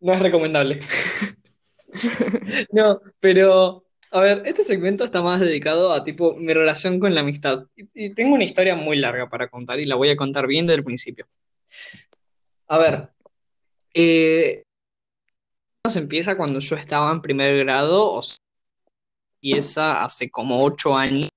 [0.00, 0.80] No es recomendable.
[2.72, 7.22] No, pero, a ver, este segmento está más dedicado a tipo mi relación con la
[7.22, 7.64] amistad.
[7.74, 10.66] Y, y tengo una historia muy larga para contar y la voy a contar bien
[10.66, 11.26] desde el principio.
[12.68, 13.08] A ver,
[13.94, 14.64] eh,
[15.88, 18.36] se empieza cuando yo estaba en primer grado, o sea,
[19.50, 21.28] empieza hace como ocho años.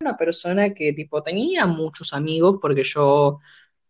[0.00, 3.38] Una persona que tipo tenía muchos amigos porque yo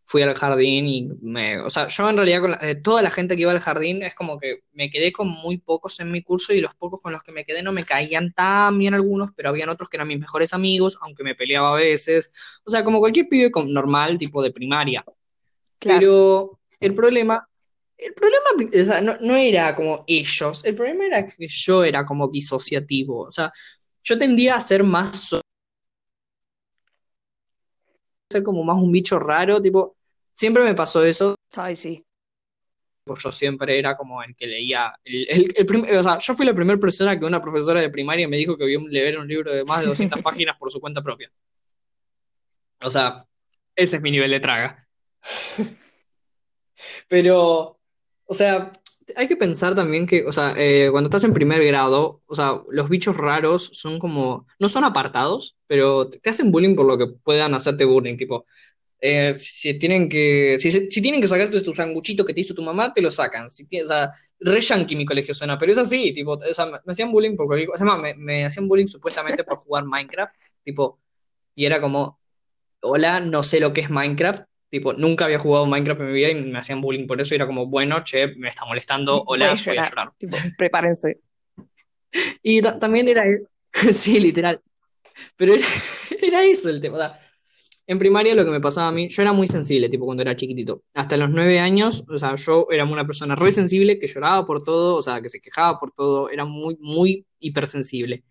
[0.05, 3.11] fui al jardín y me, o sea, yo en realidad con la- eh, toda la
[3.11, 6.23] gente que iba al jardín es como que me quedé con muy pocos en mi
[6.23, 9.31] curso y los pocos con los que me quedé no me caían tan bien algunos,
[9.35, 12.33] pero habían otros que eran mis mejores amigos, aunque me peleaba a veces,
[12.65, 15.03] o sea, como cualquier pibe con- normal, tipo de primaria.
[15.79, 15.99] Claro.
[16.01, 17.49] Pero el problema,
[18.05, 18.45] el problema,
[18.83, 23.21] o sea, no, no era como ellos, el problema era que yo era como disociativo,
[23.21, 23.53] o sea,
[24.03, 25.41] yo tendía a ser más, so-
[28.31, 29.97] ser como más un bicho raro, tipo,
[30.35, 32.05] siempre me pasó eso, Ay, sí.
[33.05, 36.35] pues yo siempre era como el que leía, el, el- el prim- o sea, yo
[36.35, 39.29] fui la primera persona que una profesora de primaria me dijo que vio leer un
[39.29, 41.31] libro de más de 200 páginas por su cuenta propia.
[42.81, 43.25] O sea,
[43.77, 44.89] ese es mi nivel de traga.
[47.09, 47.79] Pero,
[48.33, 48.73] o sea,
[49.15, 52.63] hay que pensar también que, o sea, eh, cuando estás en primer grado, o sea,
[52.71, 57.09] los bichos raros son como, no son apartados, pero te hacen bullying por lo que
[57.09, 58.47] puedan hacerte bullying, tipo,
[59.03, 62.63] eh, si tienen que, si, si tienen que sacarte tu sanguchito que te hizo tu
[62.63, 63.47] mamá, te lo sacan.
[63.47, 67.11] O sea, re yankee mi colegio suena, pero es así, tipo, o sea, me, hacían
[67.11, 70.99] bullying por cualquier cosa, es más, me, me hacían bullying supuestamente por jugar Minecraft, tipo,
[71.55, 72.19] y era como,
[72.81, 74.45] hola, no sé lo que es Minecraft.
[74.73, 77.35] Tipo, nunca había jugado Minecraft en mi vida y me hacían bullying por eso.
[77.35, 79.91] Y era como, bueno, che, me está molestando, Voy hola, a voy a llorar.
[79.91, 80.13] llorar.
[80.19, 81.21] Tipo, prepárense.
[82.43, 83.25] Y ta- también era,
[83.93, 84.61] sí, literal.
[85.37, 85.67] Pero era,
[86.23, 86.97] era eso el tema.
[86.97, 87.19] O sea,
[87.87, 90.37] en primaria lo que me pasaba a mí, yo era muy sensible, tipo, cuando era
[90.37, 90.85] chiquitito.
[90.95, 94.63] Hasta los nueve años, o sea, yo era una persona re sensible, que lloraba por
[94.63, 98.25] todo, o sea, que se quejaba por todo, era muy, muy hipersensible.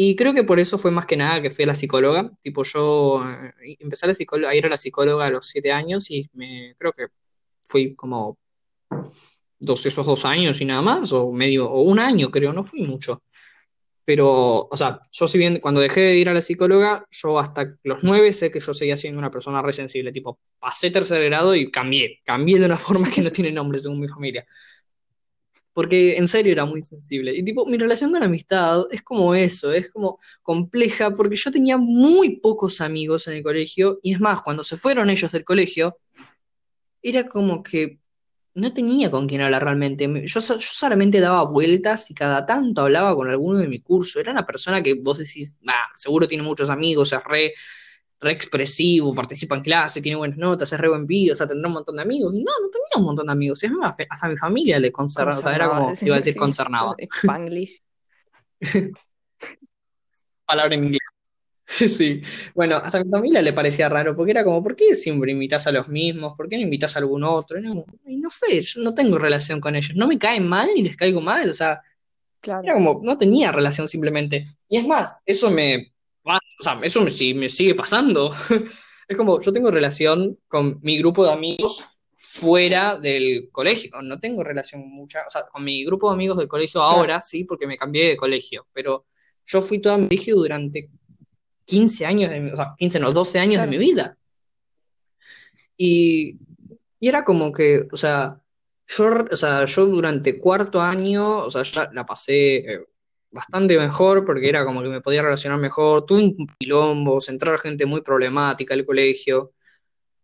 [0.00, 2.30] Y creo que por eso fue más que nada que fui a la psicóloga.
[2.40, 3.20] Tipo, yo
[3.64, 6.76] eh, empecé a, la a ir a la psicóloga a los siete años y me,
[6.78, 7.06] creo que
[7.62, 8.38] fui como
[9.58, 12.82] dos, esos dos años y nada más, o medio, o un año creo, no fui
[12.82, 13.24] mucho.
[14.04, 17.76] Pero, o sea, yo si bien cuando dejé de ir a la psicóloga, yo hasta
[17.82, 20.12] los nueve sé que yo seguía siendo una persona re sensible.
[20.12, 22.20] Tipo, pasé tercer grado y cambié.
[22.24, 24.46] Cambié de una forma que no tiene nombre según mi familia.
[25.78, 27.32] Porque en serio era muy sensible.
[27.36, 31.76] Y tipo, mi relación con amistad es como eso, es como compleja, porque yo tenía
[31.78, 35.96] muy pocos amigos en el colegio, y es más, cuando se fueron ellos del colegio,
[37.00, 38.00] era como que
[38.54, 40.08] no tenía con quién hablar realmente.
[40.08, 44.18] Me- Yo, yo solamente daba vueltas y cada tanto hablaba con alguno de mi curso.
[44.18, 47.52] Era una persona que vos decís, "Ah, seguro tiene muchos amigos, es re,
[48.20, 51.68] re expresivo, participa en clase, tiene buenas notas, es re buen pibe, o sea, tendrá
[51.68, 52.34] un montón de amigos.
[52.34, 53.62] Y no, no tenía un montón de amigos.
[53.62, 56.38] Es más, hasta mi familia le concernaba, o sea, era como, iba a decir Sí,
[56.38, 56.96] concernaba.
[56.98, 57.82] Spanglish.
[60.46, 61.00] Palabra en inglés.
[61.68, 62.22] Sí,
[62.54, 65.66] bueno, hasta a mi familia le parecía raro, porque era como, ¿por qué siempre invitas
[65.66, 66.34] a los mismos?
[66.36, 67.58] ¿Por qué no invitas a algún otro?
[67.62, 70.82] Como, y no sé, yo no tengo relación con ellos, no me caen mal ni
[70.82, 71.82] les caigo mal, o sea,
[72.40, 72.62] Claro.
[72.64, 74.46] era como, no tenía relación simplemente.
[74.68, 75.92] Y es más, eso me,
[76.58, 78.32] o sea, eso me, me sigue pasando.
[79.08, 81.82] Es como, yo tengo relación con mi grupo de amigos
[82.14, 86.46] fuera del colegio, no tengo relación mucha, o sea, con mi grupo de amigos del
[86.46, 89.06] colegio ahora sí, porque me cambié de colegio, pero
[89.46, 90.90] yo fui todo mi colegio durante
[91.64, 93.70] 15 años, de o sea, 15 no, 12 años Claro.
[93.70, 94.18] de mi vida.
[95.78, 96.36] Y,
[97.00, 98.42] y era como que, o sea,
[98.88, 102.86] yo, o sea, yo durante cuarto año, o sea, ya la pasé eh,
[103.30, 107.86] bastante mejor porque era como que me podía relacionar mejor, tuve un quilombo, entrar gente
[107.86, 109.52] muy problemática al colegio,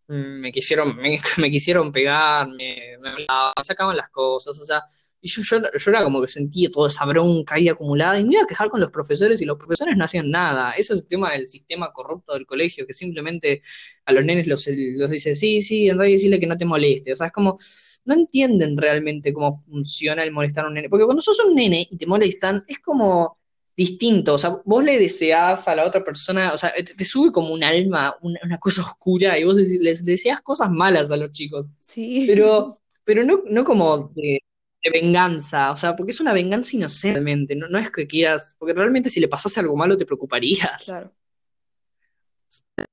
[0.09, 0.97] mm, me quisieron,
[1.39, 4.83] me, quisieron pegar, me, me hablaban, sacaban las cosas, o sea,
[5.25, 8.35] y yo, yo, yo era como que sentía toda esa bronca ahí acumulada y me
[8.35, 10.73] iba a quejar con los profesores y los profesores no hacían nada.
[10.73, 13.63] Ese es el tema del sistema corrupto del colegio, que simplemente
[14.05, 17.15] a los nenes los, los dice, sí, sí, anda y decirle que no te moleste.
[17.15, 17.57] O sea, es como,
[18.05, 20.91] no entienden realmente cómo funciona el molestar a un nene.
[20.91, 23.39] Porque cuando sos un nene y te molestan, es como
[23.75, 24.35] distinto.
[24.35, 27.55] O sea, vos le deseás a la otra persona, o sea, te, te sube como
[27.55, 31.33] un alma, una, una cosa oscura, y vos dec- les deseas cosas malas a los
[31.33, 31.65] chicos.
[31.79, 32.25] Sí.
[32.27, 32.69] Pero,
[33.05, 34.41] pero no, no como de,
[34.85, 38.57] de venganza, o sea, porque es una venganza inocente realmente, no, no es que quieras,
[38.59, 40.85] porque realmente si le pasase algo malo te preocuparías.
[40.85, 41.13] Claro.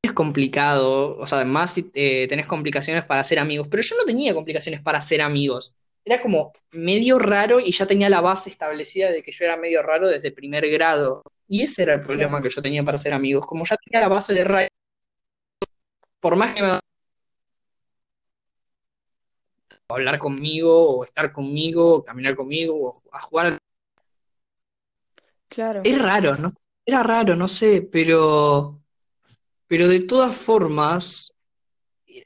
[0.01, 4.05] Es complicado, o sea, además si eh, tenés complicaciones para ser amigos, pero yo no
[4.05, 5.75] tenía complicaciones para ser amigos.
[6.03, 9.83] Era como medio raro y ya tenía la base establecida de que yo era medio
[9.83, 11.23] raro desde primer grado.
[11.47, 13.45] Y ese era el problema que yo tenía para ser amigos.
[13.45, 14.67] Como ya tenía la base de raro,
[16.19, 16.79] por más que me
[19.93, 23.57] hablar conmigo, o estar conmigo, o caminar conmigo, o a jugar.
[25.47, 25.81] Claro.
[25.83, 26.53] Es raro, ¿no?
[26.85, 28.81] Era raro, no sé, pero,
[29.67, 31.33] pero de todas formas,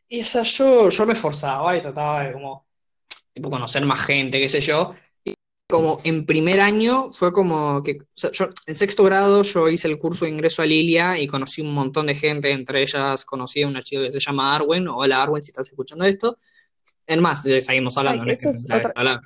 [0.09, 2.65] esa yo, yo me esforzaba y trataba de como,
[3.33, 4.95] tipo, conocer más gente, qué sé yo.
[5.23, 5.33] Y
[5.69, 9.87] como en primer año fue como que, o sea, yo en sexto grado yo hice
[9.87, 13.63] el curso de ingreso a Lilia y conocí un montón de gente, entre ellas conocí
[13.63, 16.37] a una chica que se llama Arwen, hola Arwen si estás escuchando esto,
[17.07, 19.21] en más, seguimos hablando, Ay, eso es otra,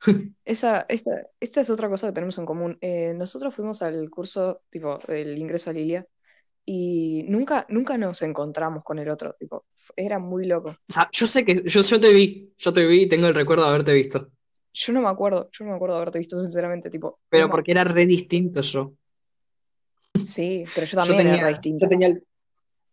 [0.44, 2.78] esa, esta, esta es otra cosa que tenemos en común.
[2.80, 6.06] Eh, nosotros fuimos al curso, tipo, del ingreso a Lilia,
[6.64, 9.64] y nunca, nunca nos encontramos con el otro, tipo,
[9.96, 10.70] era muy loco.
[10.70, 13.34] o sea, yo sé que yo, yo te vi, yo te vi y tengo el
[13.34, 14.28] recuerdo de haberte visto,
[14.72, 17.50] Yo no me acuerdo, yo no me acuerdo de haberte visto, sinceramente, tipo, pero no
[17.50, 18.94] porque era re distinto yo.
[20.24, 21.84] sí, pero yo Yo también era tenía, distinta.
[21.86, 22.26] yo tenía el,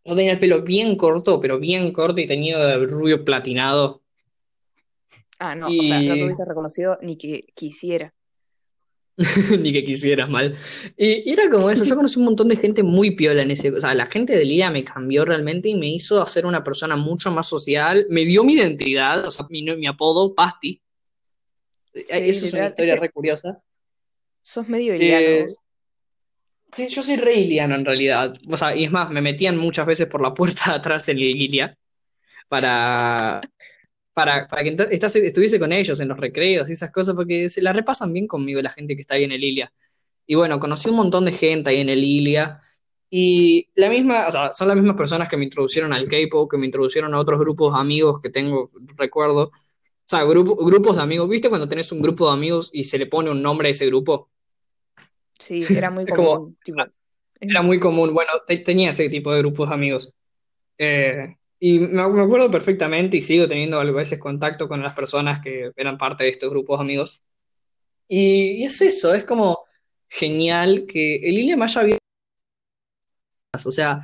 [0.10, 4.02] yo tenía el pelo bien corto, pero bien corto y tenía el rubio platinado.
[5.40, 8.14] Ah, no, o sea, no te hubiese reconocido ni que quisiera.
[9.60, 10.56] ni que quisieras mal.
[10.98, 13.72] Y, y era como eso, yo conocí un montón de gente muy piola en ese,
[13.72, 16.96] o sea, la gente de Lía me cambió realmente y me hizo ser una persona
[16.96, 20.82] mucho más social, me dio mi identidad, o sea, mi, mi apodo, Pasti.
[21.94, 23.62] Eh, Sí, Eso es una historia re curiosa.
[24.42, 25.56] sos medio Eh, iliano.
[26.74, 28.34] Sí, yo soy re iliano en realidad.
[28.50, 31.18] O sea, y es más, me metían muchas veces por la puerta de atrás en
[31.18, 31.78] el Ilia
[32.50, 33.42] para,
[34.14, 37.62] para, para que estase- estuviese con ellos en los recreos y esas cosas, porque se
[37.64, 39.74] la repasan bien conmigo la gente que está ahí en el Ilia.
[40.28, 42.60] Y bueno, conocí un montón de gente ahí en el Ilia.
[43.10, 46.58] Y la misma, o sea, son las mismas personas que me introducieron al K-pop, que
[46.58, 49.46] me introducieron a otros grupos de amigos que tengo, recuerdo.
[49.46, 49.52] O
[50.06, 51.30] sea, grupo- grupos de amigos.
[51.30, 53.88] ¿Viste cuando tenés un grupo de amigos y se le pone un nombre a ese
[53.88, 54.30] grupo?
[55.40, 56.84] Sí, era muy como, común, tipo,
[57.40, 58.14] era muy común.
[58.14, 60.14] Bueno, te- tenía ese tipo de grupos de amigos.
[60.78, 65.42] Eh, y me, me acuerdo perfectamente y sigo teniendo a veces contacto con las personas
[65.42, 67.24] que eran parte de estos grupos de amigos.
[68.08, 69.66] Y, y es eso, es como
[70.10, 72.00] genial que el ILE me haya abierto.
[73.66, 74.02] O sea,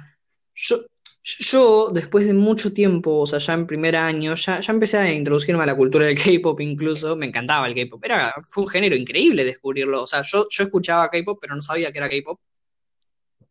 [0.54, 0.78] yo,
[1.26, 5.12] yo después de mucho tiempo, o sea, ya en primer año, ya, ya empecé a
[5.12, 8.96] introducirme a la cultura del K-pop incluso, me encantaba el K-pop, era, fue un género
[8.96, 12.40] increíble descubrirlo, o sea, yo, yo escuchaba K-pop, pero no sabía que era K-pop.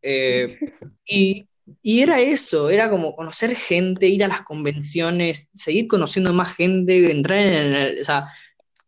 [0.03, 0.47] Eh,
[1.05, 1.49] y,
[1.83, 7.11] y era eso, era como conocer gente, ir a las convenciones, seguir conociendo más gente,
[7.11, 8.27] entrar en el, o sea,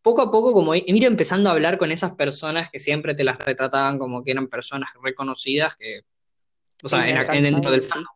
[0.02, 3.38] poco a poco como ir empezando a hablar con esas personas que siempre te las
[3.38, 6.02] retrataban como que eran personas reconocidas, que,
[6.82, 8.15] o sea, en, en- dentro del fandom.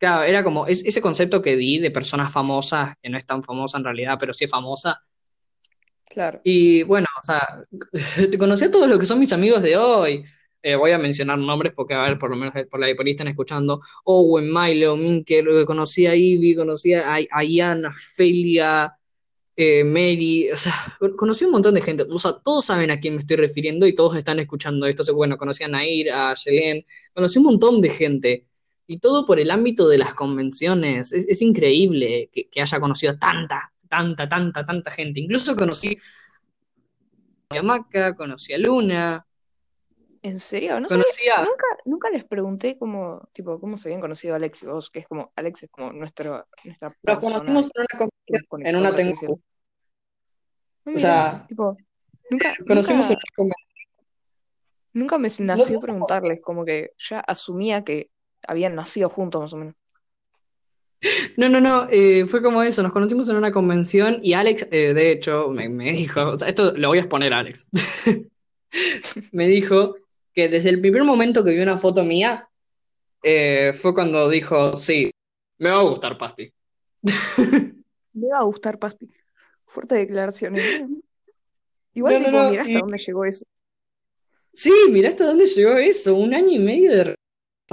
[0.00, 3.42] Claro, era como es- ese concepto que di de personas famosas, que no es tan
[3.44, 4.98] famosa en realidad, pero sí es famosa.
[6.08, 6.40] Claro.
[6.42, 7.40] Y bueno, o sea,
[8.30, 10.24] te conocí a todos los que son mis amigos de hoy.
[10.62, 13.12] Eh, voy a mencionar nombres porque, a ver, por lo menos por ahí, por ahí
[13.12, 13.78] están escuchando.
[14.04, 18.92] Owen, Milo, Minker, eh, conocí a Ivy, conocí a, a Ian, a Felia,
[19.56, 22.04] eh, Mary, o sea, con- conocí un montón de gente.
[22.10, 25.02] O sea, todos saben a quién me estoy refiriendo y todos están escuchando esto.
[25.14, 26.84] Bueno, conocí a Nair, a Yelen,
[27.14, 28.46] conocí un montón de gente.
[28.90, 31.12] Y todo por el ámbito de las convenciones.
[31.12, 35.20] Es, es increíble que, que haya conocido a tanta, tanta, tanta, tanta gente.
[35.20, 35.96] Incluso conocí
[37.50, 39.24] a Maca, conocí a Luna,
[40.22, 40.78] ¿En serio?
[40.80, 41.38] No sabía, conocí a...
[41.38, 44.98] nunca, nunca les pregunté cómo, tipo, cómo se habían conocido a Alex y vos, que
[44.98, 48.90] es como, Alex es como nuestro, nuestra Nos conocimos en una convención, en una.
[50.84, 51.76] No, O sea, tipo,
[52.28, 53.66] nunca, conocimos en nunca, una convención.
[54.92, 58.10] nunca me nació preguntarles, como que ya asumía que
[58.46, 59.74] habían nacido juntos más o menos.
[61.36, 64.92] No, no, no, eh, fue como eso, nos conocimos en una convención y Alex, eh,
[64.92, 67.70] de hecho, me, me dijo, o sea, esto lo voy a exponer a Alex,
[69.32, 69.96] me dijo
[70.34, 72.48] que desde el primer momento que vio una foto mía,
[73.22, 75.10] eh, fue cuando dijo, sí,
[75.58, 76.52] me va a gustar Pasti.
[78.12, 79.08] Me va a gustar Pasti.
[79.64, 80.82] Fuerte declaraciones.
[81.94, 83.44] Igual, No, no, tipo, no, mirá hasta dónde llegó eso.
[84.52, 87.14] Sí, mirá hasta dónde llegó eso, un año y medio de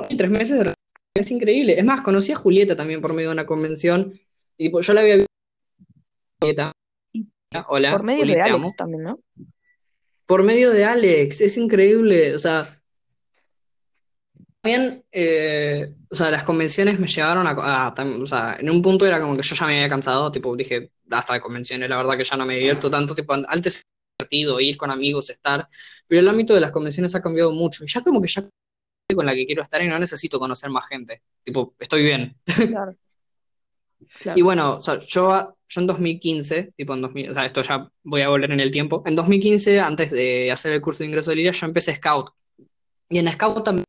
[0.09, 0.73] y tres meses de
[1.15, 1.77] es increíble.
[1.77, 4.13] Es más, conocí a Julieta también por medio de una convención
[4.57, 5.31] y tipo, yo la había visto
[6.41, 6.71] Julieta.
[7.67, 8.73] Hola, Por medios Juli, de Alex amo.
[8.77, 9.19] también, ¿no?
[10.25, 12.35] Por medio de Alex, es increíble.
[12.35, 12.81] O sea,
[14.61, 19.21] también, eh, o sea, las convenciones me llevaron a, o sea, en un punto era
[19.21, 22.23] como que yo ya me había cansado, tipo, dije, hasta de convenciones, la verdad que
[22.25, 23.83] ya no me divierto tanto, tipo, antes
[24.19, 25.65] divertido ir con amigos, estar,
[26.07, 28.43] pero el ámbito de las convenciones ha cambiado mucho, y ya como que ya
[29.15, 32.37] con la que quiero estar y no necesito conocer más gente, tipo, estoy bien.
[32.45, 32.95] Claro.
[34.21, 34.37] Claro.
[34.37, 37.91] Y bueno, o sea, yo, yo en 2015, tipo en 2000, o sea, esto ya
[38.03, 41.31] voy a volver en el tiempo, en 2015, antes de hacer el curso de ingreso
[41.31, 42.29] de Liria, yo empecé Scout.
[43.09, 43.85] Y en Scout también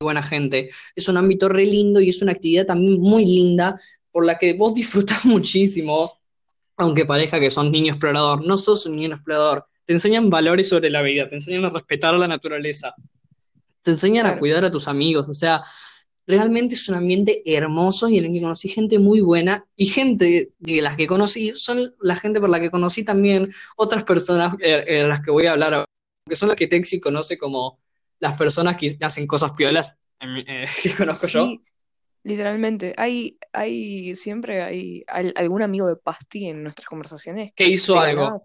[0.00, 0.70] hay buena gente.
[0.96, 4.54] Es un ámbito re lindo y es una actividad también muy linda por la que
[4.54, 6.18] vos disfrutás muchísimo,
[6.76, 8.44] aunque parezca que sos niño explorador.
[8.44, 9.64] No sos un niño explorador.
[9.84, 12.96] Te enseñan valores sobre la vida, te enseñan a respetar la naturaleza,
[13.84, 15.62] te enseñan a cuidar a tus amigos, o sea,
[16.26, 20.52] realmente es un ambiente hermoso y en el que conocí gente muy buena y gente
[20.58, 24.84] de las que conocí son la gente por la que conocí también otras personas eh,
[24.88, 25.86] en las que voy a hablar ahora,
[26.28, 27.78] que son las que Texi conoce como
[28.20, 31.46] las personas que hacen cosas piolas eh, que conozco yo.
[31.46, 31.64] Sí,
[32.24, 32.94] literalmente.
[32.96, 37.98] Hay, hay, siempre hay al- algún amigo de Pasti en nuestras conversaciones Que que hizo
[37.98, 38.36] algo.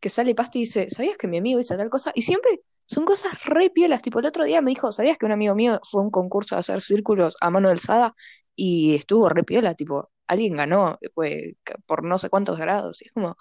[0.00, 2.12] que sale Pasti y dice, ¿sabías que mi amigo hizo tal cosa?
[2.14, 2.60] Y siempre
[2.92, 4.02] son cosas re piolas.
[4.02, 6.54] Tipo, el otro día me dijo, ¿sabías que un amigo mío fue a un concurso
[6.54, 8.14] de hacer círculos a mano alzada
[8.54, 9.74] y estuvo re piola?
[9.74, 11.54] Tipo, alguien ganó pues,
[11.86, 13.02] por no sé cuántos grados.
[13.02, 13.36] Y es como,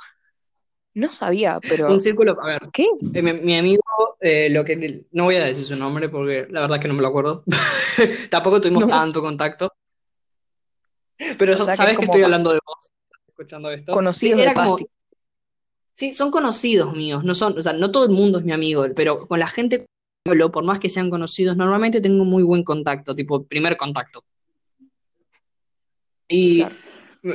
[0.93, 2.85] no sabía, Un pero círculo, a ver, ¿qué?
[3.13, 3.83] eh, mi, mi amigo,
[4.19, 6.93] eh, lo que no voy a decir su nombre porque la verdad es que no
[6.93, 7.43] me lo acuerdo.
[8.29, 8.89] Tampoco tuvimos No.
[8.89, 9.71] tanto contacto.
[11.37, 12.91] Pero O sea, que es sabes que estoy hablando de vos,
[13.27, 13.91] escuchando esto.
[13.93, 14.77] Sí, conocidos de era como.
[16.01, 18.83] Sí, son conocidos míos, no son, o sea, no todo el mundo es mi amigo,
[18.95, 22.63] pero con la gente que hablo, por más que sean conocidos, normalmente tengo muy buen
[22.63, 24.23] contacto, tipo primer contacto.
[26.27, 26.75] Y Claro.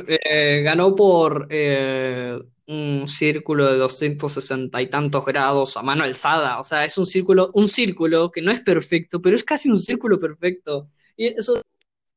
[0.09, 2.37] eh, ganó por eh,
[2.67, 6.59] un círculo de 260 y tantos grados a mano alzada.
[6.59, 9.79] O sea, es un círculo, un círculo que no es perfecto, pero es casi un
[9.79, 10.89] círculo perfecto.
[11.15, 11.61] Y eso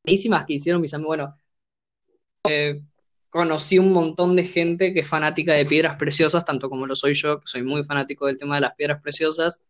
[0.05, 1.17] que hicieron mis amigos.
[1.17, 1.35] Bueno,
[3.31, 7.15] conocí un montón de gente que es fanática de piedras preciosas, tanto como lo soy
[7.15, 9.61] yo, que soy muy fanático del tema de las piedras preciosas.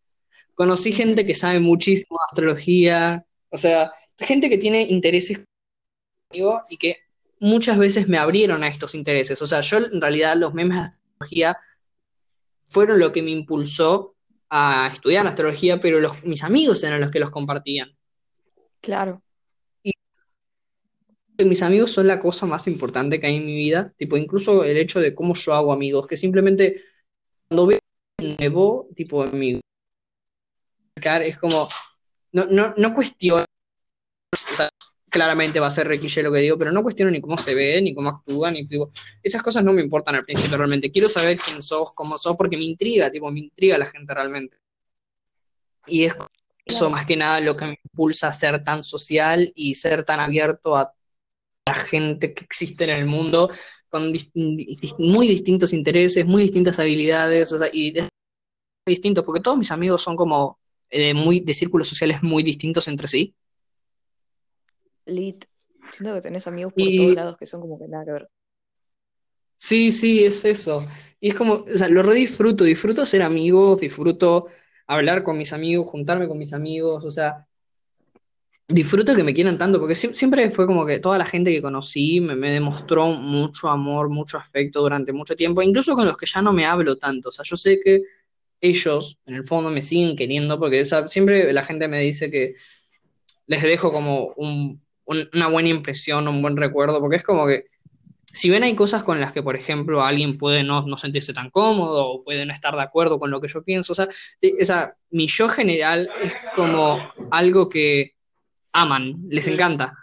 [0.55, 5.45] Conocí gente que sabe muchísimo de astrología, o sea, gente que tiene intereses
[6.29, 6.97] conmigo y que
[7.39, 9.41] muchas veces me abrieron a estos intereses.
[9.43, 11.59] O sea, yo en realidad los memes de astrología
[12.69, 14.15] fueron lo que me impulsó
[14.49, 17.97] a estudiar astrología, pero mis amigos eran los que los compartían.
[18.81, 19.23] Claro.
[21.45, 24.76] Mis amigos son la cosa más importante que hay en mi vida, tipo, incluso el
[24.76, 26.82] hecho de cómo yo hago amigos, que simplemente
[27.49, 27.78] cuando veo
[28.38, 29.61] nuevo tipo de amigo,
[30.97, 31.68] es como,
[32.32, 33.45] no, no, no cuestiono,
[34.32, 34.68] o sea,
[35.11, 37.80] claramente va a ser requille lo que digo, pero no cuestiono ni cómo se ve,
[37.82, 38.91] ni cómo actúa, ni tipo,
[39.22, 40.93] esas cosas no me importan al principio realmente.
[40.93, 44.57] Quiero saber quién sos, cómo sos, porque me intriga, tipo, me intriga la gente realmente.
[45.86, 46.14] Y es
[46.64, 50.20] eso más que nada lo que me impulsa a ser tan social y ser tan
[50.20, 50.95] abierto a
[51.67, 53.51] la gente que existe en el mundo
[53.89, 54.13] con
[54.99, 58.09] muy distintos intereses, muy distintas habilidades, o sea, y es
[58.87, 63.09] distinto, porque todos mis amigos son como eh, muy de círculos sociales muy distintos entre
[63.09, 63.35] sí.
[65.07, 65.45] Lit.
[65.93, 68.31] Siento que tenés amigos por Y todos lados que son como que nada que ver.
[69.57, 70.87] sí, sí, es eso.
[71.21, 74.47] Y es como, o sea, lo re disfruto, disfruto ser amigos, disfruto
[74.87, 77.47] hablar con mis amigos, juntarme con mis amigos, o sea,
[78.71, 81.62] disfruto que me quieran tanto, porque sie- siempre fue como que toda la gente que
[81.62, 86.43] conocí me, demostró mucho amor, mucho afecto durante mucho tiempo, incluso con los que ya
[86.43, 87.31] no me hablo tanto.
[87.31, 88.03] O sea, yo sé que
[88.61, 92.31] ellos en el fondo me siguen queriendo, porque o sea, siempre la gente me dice
[92.31, 92.55] que
[93.47, 97.64] les dejo como un- un- una buena impresión, un buen recuerdo, porque es como que
[98.33, 101.51] si ven hay cosas con las que, por ejemplo, alguien puede no, no sentirse tan
[101.51, 104.09] cómodo o puede no estar de acuerdo con lo que yo pienso, o sea,
[104.41, 106.99] eh, o sea, mi yo general es como
[107.33, 108.14] algo que
[108.73, 109.95] aman, les encanta.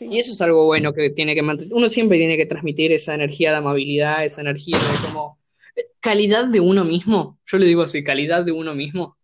[0.00, 1.74] Y eso es algo bueno que tiene que mantener.
[1.74, 5.38] Uno siempre tiene que transmitir esa energía de amabilidad, esa energía de como
[5.76, 7.38] eh, calidad de uno mismo.
[7.46, 9.16] Yo le digo así, calidad de uno mismo.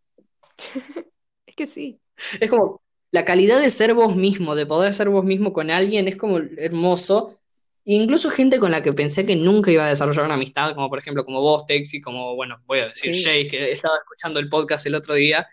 [1.46, 1.98] Es que sí.
[2.38, 6.06] Es como la calidad de ser vos mismo, de poder ser vos mismo con alguien,
[6.06, 7.38] es como hermoso.
[7.86, 10.90] E incluso gente con la que pensé que nunca iba a desarrollar una amistad, como
[10.90, 13.24] por ejemplo como vos, Texi, como, bueno, voy a decir Sí.
[13.24, 15.48] Jay, que estaba escuchando el podcast el otro día.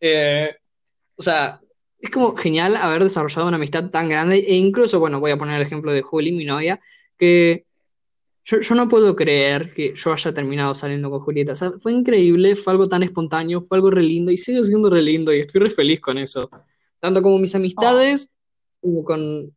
[0.00, 0.54] Eh,
[1.16, 1.60] o sea,
[1.98, 4.38] es como genial haber desarrollado una amistad tan grande.
[4.38, 6.78] E incluso, bueno, voy a poner el ejemplo de Juli, mi novia,
[7.16, 7.64] que
[8.44, 11.52] yo, no puedo creer que yo haya terminado saliendo con Julieta.
[11.52, 14.88] O sea, fue increíble, fue algo tan espontáneo, fue algo re lindo y sigue siendo
[14.88, 16.48] re lindo y estoy re feliz con eso.
[17.00, 18.28] Tanto como mis amistades,
[18.80, 19.52] como con,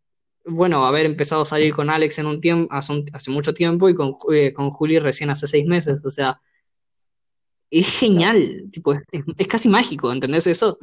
[0.46, 4.16] bueno, haber empezado a salir con Alex en un tiempo, hace, mucho tiempo y con,
[4.34, 6.04] eh, con Juli recién hace seis meses.
[6.04, 6.42] O sea,
[7.70, 9.04] es genial, tipo, es-
[9.38, 10.80] es casi mágico, ¿entendés eso?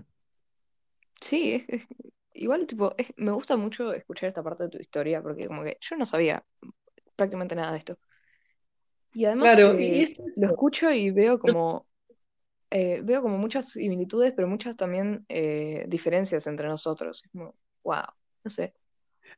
[1.26, 1.86] Sí, es- es-
[2.34, 5.78] igual tipo, es- me gusta mucho escuchar esta parte de tu historia porque como que
[5.80, 6.44] yo no sabía
[7.16, 7.98] prácticamente nada de esto.
[9.12, 11.86] Y además Claro, y es lo escucho y veo como,
[12.70, 17.22] eh, veo como muchas similitudes, pero muchas también eh, diferencias entre nosotros.
[17.24, 18.04] Es como, wow,
[18.44, 18.74] no sé,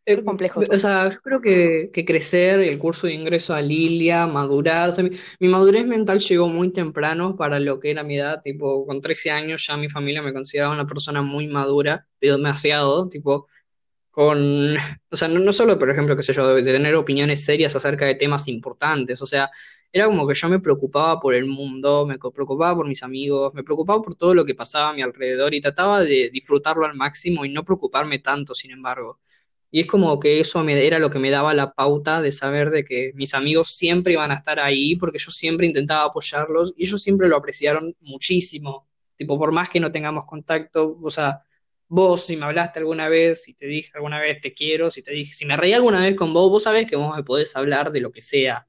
[0.06, 3.60] Eh, re complejo o sea, yo creo que, que crecer, el curso de ingreso a
[3.60, 5.10] Lilia, madurar, o sea, mi,
[5.40, 9.30] mi madurez mental llegó muy temprano para lo que era mi edad, tipo, con 13
[9.30, 13.48] años ya mi familia me consideraba una persona muy madura, demasiado, tipo,
[14.10, 14.76] con,
[15.10, 17.76] o sea, no, no solo, por ejemplo, qué sé yo, de, de tener opiniones serias
[17.76, 19.50] acerca de temas importantes, o sea,
[19.92, 23.64] era como que yo me preocupaba por el mundo, me preocupaba por mis amigos, me
[23.64, 27.44] preocupaba por todo lo que pasaba a mi alrededor y trataba de disfrutarlo al máximo
[27.44, 29.20] y no preocuparme tanto, sin embargo.
[29.70, 32.70] Y es como que eso me, era lo que me daba la pauta de saber
[32.70, 36.84] de que mis amigos siempre iban a estar ahí porque yo siempre intentaba apoyarlos y
[36.86, 38.88] ellos siempre lo apreciaron muchísimo.
[39.16, 41.42] Tipo, por más que no tengamos contacto, o sea,
[41.88, 45.12] vos si me hablaste alguna vez, si te dije alguna vez te quiero, si te
[45.12, 47.92] dije, si me reí alguna vez con vos, vos sabés que vos me podés hablar
[47.92, 48.66] de lo que sea,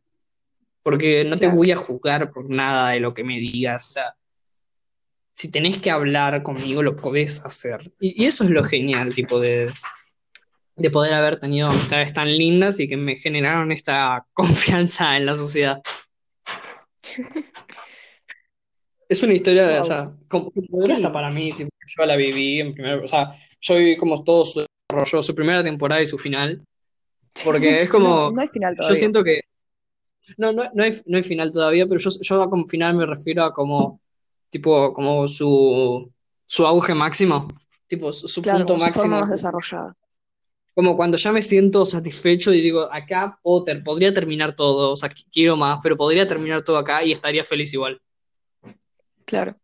[0.81, 3.87] porque no te voy a juzgar por nada de lo que me digas.
[3.87, 4.15] O sea,
[5.31, 7.93] si tenés que hablar conmigo, lo podés hacer.
[8.01, 9.69] Y, y eso es lo genial, tipo, de,
[10.79, 15.35] de poder haber tenido amistades tan lindas y que me generaron esta confianza en la
[15.35, 15.81] sociedad.
[19.07, 19.83] Es una historia, o wow.
[19.83, 23.75] sea, como, como hasta para mí, tipo, yo la viví en primer, o sea, yo
[23.75, 26.63] viví como todo su desarrollo, su primera temporada y su final,
[27.43, 28.99] porque es como, no hay final yo todavía.
[28.99, 29.41] siento que,
[30.37, 33.43] no, no, no hay, no hay final todavía, pero yo, yo con final me refiero
[33.43, 33.99] a como,
[34.51, 36.11] tipo, como su,
[36.45, 37.47] su auge máximo,
[37.87, 39.95] tipo, su, su Claro, punto como su forma máximo, más desarrollada.
[40.79, 44.97] Como cuando ya me siento satisfecho y digo, acá puedo ter- podría terminar todo, o
[44.97, 48.01] sea, qu- quiero más, pero podría terminar todo acá y estaría feliz igual.
[49.25, 49.59] Claro,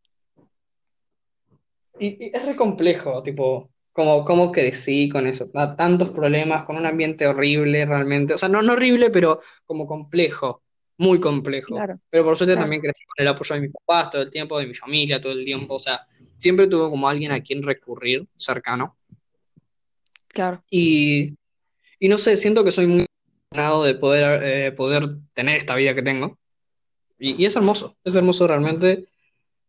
[2.00, 6.86] Y, y es re complejo, tipo, cómo, cómo crecí con eso, tantos problemas, con un
[6.86, 10.64] ambiente horrible realmente, o sea, no, no horrible, pero como complejo,
[10.98, 11.70] muy complejo.
[11.74, 14.30] claro, Pero por suerte claro, también crecí con el apoyo de mis papás todo el
[14.32, 16.00] tiempo, de mi familia todo el tiempo, o sea,
[16.38, 18.98] siempre tuve como alguien a quien recurrir cercano.
[20.36, 20.64] Claro.
[20.70, 21.36] Y,
[22.00, 23.06] y no sé, siento que soy muy
[23.50, 26.38] afortunado de poder, eh, poder tener esta vida que tengo.
[27.18, 29.08] Y, y es hermoso, es hermoso realmente.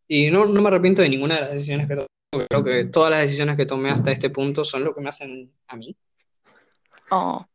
[0.08, 2.06] Y no, no me arrepiento de ninguna de las decisiones que tomé.
[2.48, 5.50] Creo que todas las decisiones que tomé hasta este punto son lo que me hacen
[5.68, 5.96] a mí.
[7.10, 7.46] Oh,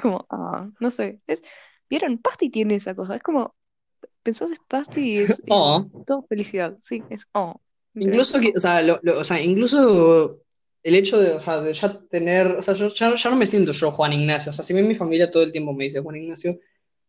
[0.00, 1.20] como, ah, no sé.
[1.26, 1.42] Es,
[1.90, 2.18] ¿vieron?
[2.18, 3.16] Pasti tiene esa cosa.
[3.16, 3.54] Es como,
[4.22, 6.76] pensás en Pasti y es, es O todo felicidad.
[6.80, 7.60] Sí, es oh,
[7.94, 10.38] incluso, que- o sea, lo- lo- o sea, incluso
[10.82, 13.46] el hecho de, o sea, de ya tener, o sea, yo ya, ya no me
[13.46, 14.50] siento yo Juan Ignacio.
[14.50, 16.58] O sea, si bien mi familia todo el tiempo me dice Juan Ignacio,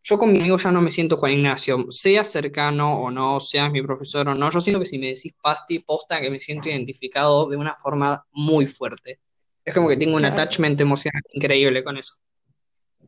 [0.04, 1.86] yo con mi amigo ya no me siento Juan Ignacio.
[1.90, 5.34] Sea cercano o no, seas mi profesor o no, yo siento que si me decís
[5.42, 9.20] Pasti, posta que me siento identificado de una forma muy fuerte.
[9.66, 12.16] Es como que tengo un attachment emocional increíble con eso.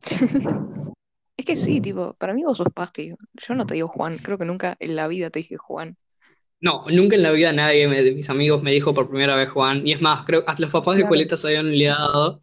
[1.38, 3.14] Es que sí, tipo, para mí vos sos Pasti.
[3.34, 4.18] Yo no te digo Juan.
[4.20, 5.98] Creo que nunca en la vida te dije Juan.
[6.66, 9.52] No, nunca en la vida nadie me- de mis amigos me dijo por primera vez
[9.52, 9.86] Juan.
[9.86, 11.38] Y es más, creo que hasta los papás de Claro.
[11.38, 12.42] se habían liado.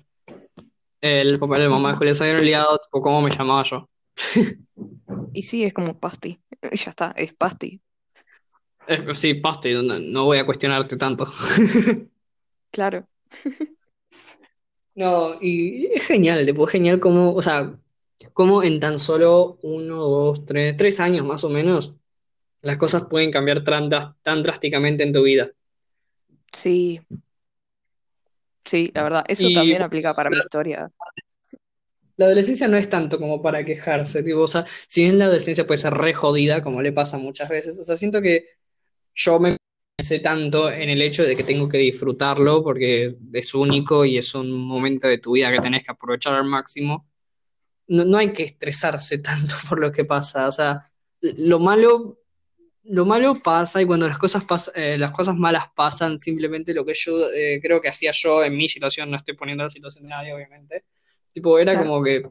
[1.01, 3.89] El papá y la mamá de escuelita se habían liado, tipo, cómo me llamaba yo.
[5.35, 6.41] Y sí, es como Pasti.
[6.73, 7.81] Ya está, es Pasti.
[8.87, 11.27] Eh, sí, Pasti, no, no voy a cuestionarte tanto.
[12.71, 13.09] Claro.
[14.95, 17.79] No, y es genial, tipo, es genial cómo, o sea,
[18.35, 21.97] cómo en tan solo uno, dos, tres, tres años más o menos,
[22.63, 23.89] las cosas pueden cambiar tan,
[24.23, 25.51] tan drásticamente en tu vida.
[26.53, 27.01] Sí,
[28.65, 29.25] sí, la verdad.
[29.29, 30.91] Eso Y también aplica para mi historia.
[32.17, 35.67] La adolescencia no es tanto como para quejarse, tipo, o sea, si bien la adolescencia
[35.67, 38.45] puede ser re jodida, como le pasa muchas veces, o sea, siento que
[39.15, 39.57] yo me
[39.97, 44.35] pensé tanto en el hecho de que tengo que disfrutarlo porque es único y es
[44.35, 47.09] un momento de tu vida que tenés que aprovechar al máximo.
[47.89, 50.91] No, no hay que estresarse tanto por lo que pasa, o sea,
[51.21, 52.22] lo malo,
[52.85, 56.85] lo malo pasa y cuando las cosas pas- eh, las cosas malas pasan, simplemente lo
[56.85, 60.05] que yo eh, creo que hacía yo en mi situación, no estoy poniendo la situación
[60.05, 60.85] de nadie, obviamente,
[61.33, 62.23] tipo, era Claro, como que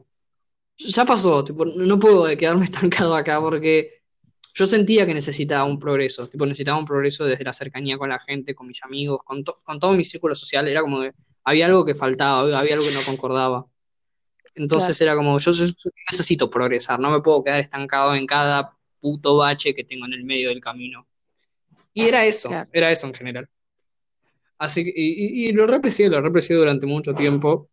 [0.78, 4.02] ya pasó, tipo, no puedo quedarme estancado acá porque
[4.54, 8.20] yo sentía que necesitaba un progreso, tipo, necesitaba un progreso desde la cercanía con la
[8.20, 11.12] gente, con mis amigos, con, to- con todo mi círculo social, era como que
[11.44, 13.66] había algo que faltaba, había algo que no concordaba.
[14.68, 15.64] claro, Entonces era como, yo, yo
[16.10, 20.24] necesito progresar, no me puedo quedar estancado en cada puto bache que tengo en el
[20.24, 21.06] medio del camino.
[21.92, 22.70] Y era eso, claro.
[22.72, 23.48] era eso en general.
[24.58, 27.68] Así que, y, y- lo represié, lo represié durante mucho tiempo,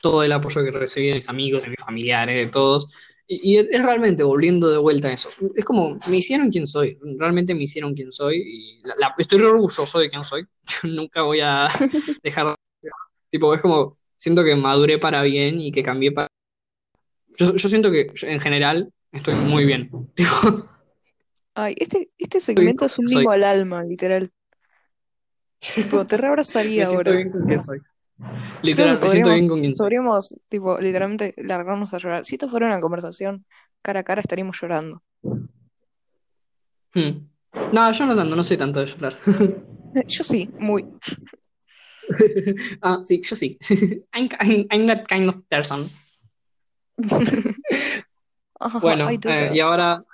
[0.00, 2.86] todo el apoyo que recibí de mis amigos, de mis familiares, de todos.
[3.26, 5.28] Y, y es realmente volviendo de vuelta a eso.
[5.56, 9.40] Es como, me hicieron quien soy, realmente me hicieron quien soy y la- la- estoy
[9.40, 10.44] orgulloso de quién soy.
[10.84, 11.68] Nunca voy a
[12.22, 12.90] dejar de
[13.30, 16.28] Tipo, es como, siento que maduré para bien y que cambié para...
[17.36, 19.90] Yo, yo siento que en general estoy muy bien.
[21.54, 23.18] Ay, este, este segmento es un soy.
[23.20, 24.32] mimo al alma, literal.
[25.74, 27.12] Tipo, te Me reabrazaría siento ahora.
[27.20, 27.80] bien con quien soy.
[28.62, 29.84] Literal, me siento bien con quien soy.
[29.84, 32.24] podríamos, tipo, literalmente largarnos a llorar.
[32.24, 33.44] Si esto fuera una conversación
[33.82, 35.02] cara a cara, estaríamos llorando.
[36.94, 37.28] Hmm.
[37.72, 39.16] No, yo no tanto, no soy tanto de llorar.
[39.94, 40.86] Eh, Yo sí, muy.
[42.82, 43.58] Ah, sí, yo sí.
[44.12, 45.80] I'm, I'm, I'm that kind of person.
[48.64, 50.04] Ajá, Bueno, eh, y ahora,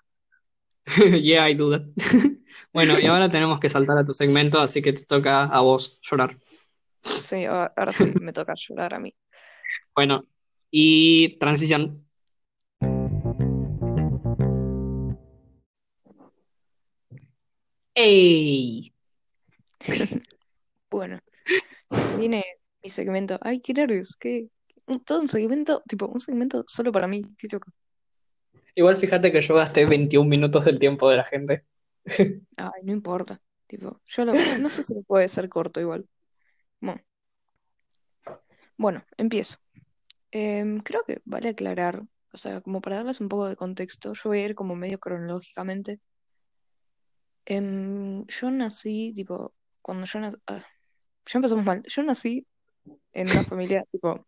[1.22, 1.84] yeah, hay duda.
[2.72, 6.01] Bueno, y ahora tenemos que saltar a tu segmento, así que te toca a vos
[6.03, 6.30] llorar.
[7.01, 9.14] Sí, ahora sí me toca llorar a mí.
[9.94, 10.24] Bueno,
[10.70, 12.07] y transición.
[17.94, 18.92] ¡Ey!
[20.90, 21.18] Bueno,
[21.90, 22.44] se viene
[22.82, 23.38] mi segmento.
[23.42, 24.49] Ay, qué nervios, qué.
[25.05, 27.72] todo un segmento, tipo, un segmento solo para mí, qué loco.
[28.79, 31.64] Igual fíjate que yo gasté 21 minutos del tiempo de la gente.
[32.57, 33.43] Ay, no importa.
[33.66, 34.35] Tipo, yo no
[34.70, 36.09] sé si lo puede ser corto igual.
[36.81, 37.03] Bueno,
[38.76, 39.59] bueno, empiezo.
[40.31, 44.31] Em, creo que vale aclarar, o sea, como para darles un poco de contexto, yo
[44.31, 45.99] voy a ir como medio cronológicamente.
[47.47, 50.62] Em, yo nací, tipo, cuando yo nací, ya
[51.35, 51.83] empezamos mal.
[51.85, 52.47] Yo nací
[53.12, 54.24] en una familia, tipo,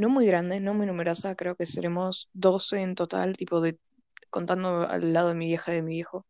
[0.00, 3.78] no muy grande, no muy numerosa, creo que seremos 12 en total, tipo, de,
[4.30, 6.26] contando al lado de mi vieja y de mi viejo.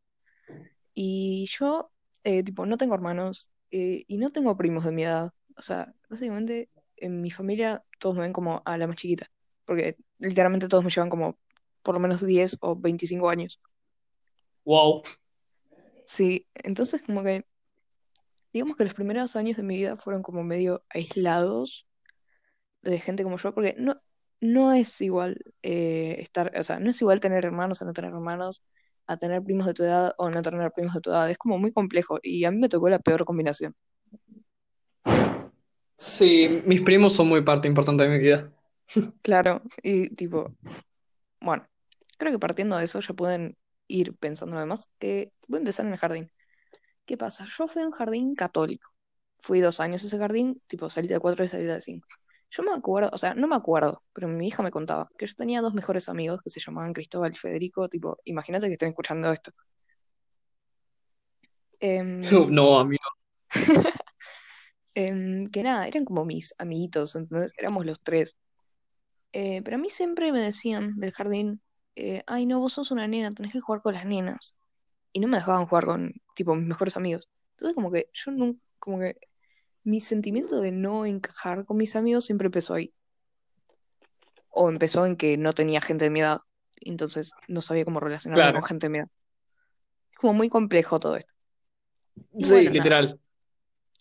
[0.95, 1.93] Y yo,
[2.25, 5.33] eh, tipo, no tengo hermanos eh, y no tengo primos de mi edad.
[5.57, 9.31] O sea, básicamente en mi familia todos me ven como a la más chiquita,
[9.65, 11.39] porque literalmente todos me llevan como
[11.83, 13.61] por lo menos 10 o 25 años.
[14.65, 15.03] Wow.
[16.07, 17.47] Sí, entonces como que,
[18.53, 21.87] digamos que los primeros años de mi vida fueron como medio aislados
[22.83, 23.95] de gente como yo, porque no,
[24.41, 28.13] no es igual eh, estar, o sea, no es igual tener hermanos a no tener
[28.13, 28.63] hermanos,
[29.07, 31.31] a tener primos de tu edad o no tener primos de tu edad.
[31.31, 33.75] Es como muy complejo y a mí me tocó la peor combinación.
[35.97, 38.53] Sí, mis primos son muy parte importante de mi vida.
[39.23, 40.55] Claro, y tipo,
[41.41, 41.67] bueno,
[42.19, 43.57] creo que partiendo de eso ya pueden
[43.89, 46.33] ir pensando lo demás, que voy a empezar en el jardín.
[47.07, 47.47] ¿Qué pasa?
[47.47, 48.91] Yo fui a un jardín católico.
[49.41, 52.09] Fui dos años a ese jardín, tipo salí de cuatro y salí de cinco.
[52.51, 55.35] Yo me acuerdo, o sea, no me acuerdo, pero mi hija me contaba que yo
[55.35, 59.31] tenía dos mejores amigos que se llamaban Cristóbal y Federico, tipo, imagínate que estén escuchando
[59.31, 59.53] esto.
[61.79, 62.21] Em,
[62.51, 63.05] No, amigo.
[64.95, 68.37] em, que nada, eran como mis amiguitos, entonces éramos los tres.
[69.33, 71.63] Eh, pero a mí siempre me decían del jardín,
[71.95, 74.57] eh, ay no, vos sos una nena, tenés que jugar con las nenas.
[75.13, 77.29] Y no me dejaban jugar con, tipo, mis mejores amigos.
[77.53, 79.17] Entonces como que yo nunca, como que
[79.85, 82.93] mi sentimiento de no encajar con mis amigos siempre empezó ahí.
[84.51, 86.41] O empezó en que no tenía gente de mi edad,
[86.81, 88.61] entonces no sabía cómo relacionarme Claro.
[88.61, 89.09] con gente de mi edad.
[90.13, 91.33] Es como muy complejo todo esto.
[92.35, 93.21] Y Sí, bueno, nada, literal.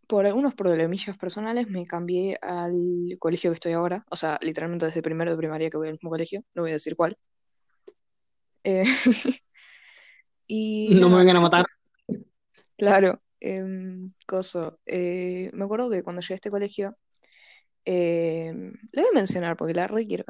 [0.07, 5.01] por algunos problemillas personales me cambié al colegio que estoy ahora, o sea, literalmente desde
[5.03, 7.15] primero de primaria que voy al mismo colegio, no voy a decir cuál.
[8.63, 8.83] Eh,
[10.47, 11.65] y No me vengan a matar.
[12.77, 16.97] claro, em, coso, eh, me acuerdo que cuando llegué a este colegio,
[17.85, 20.25] em, le voy a mencionar porque la requiero.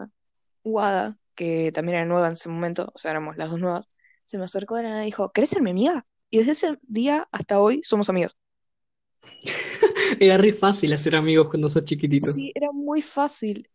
[0.64, 3.88] Wada, que también era nueva en ese momento, o sea, éramos las dos nuevas,
[4.26, 6.06] se me acercó de la nada y dijo, ¿querés ser mi amiga?
[6.30, 8.36] Y desde ese día hasta hoy somos amigos.
[10.20, 12.28] Era re fácil hacer amigos cuando sos chiquitito.
[12.28, 13.70] Sí, era muy fácil.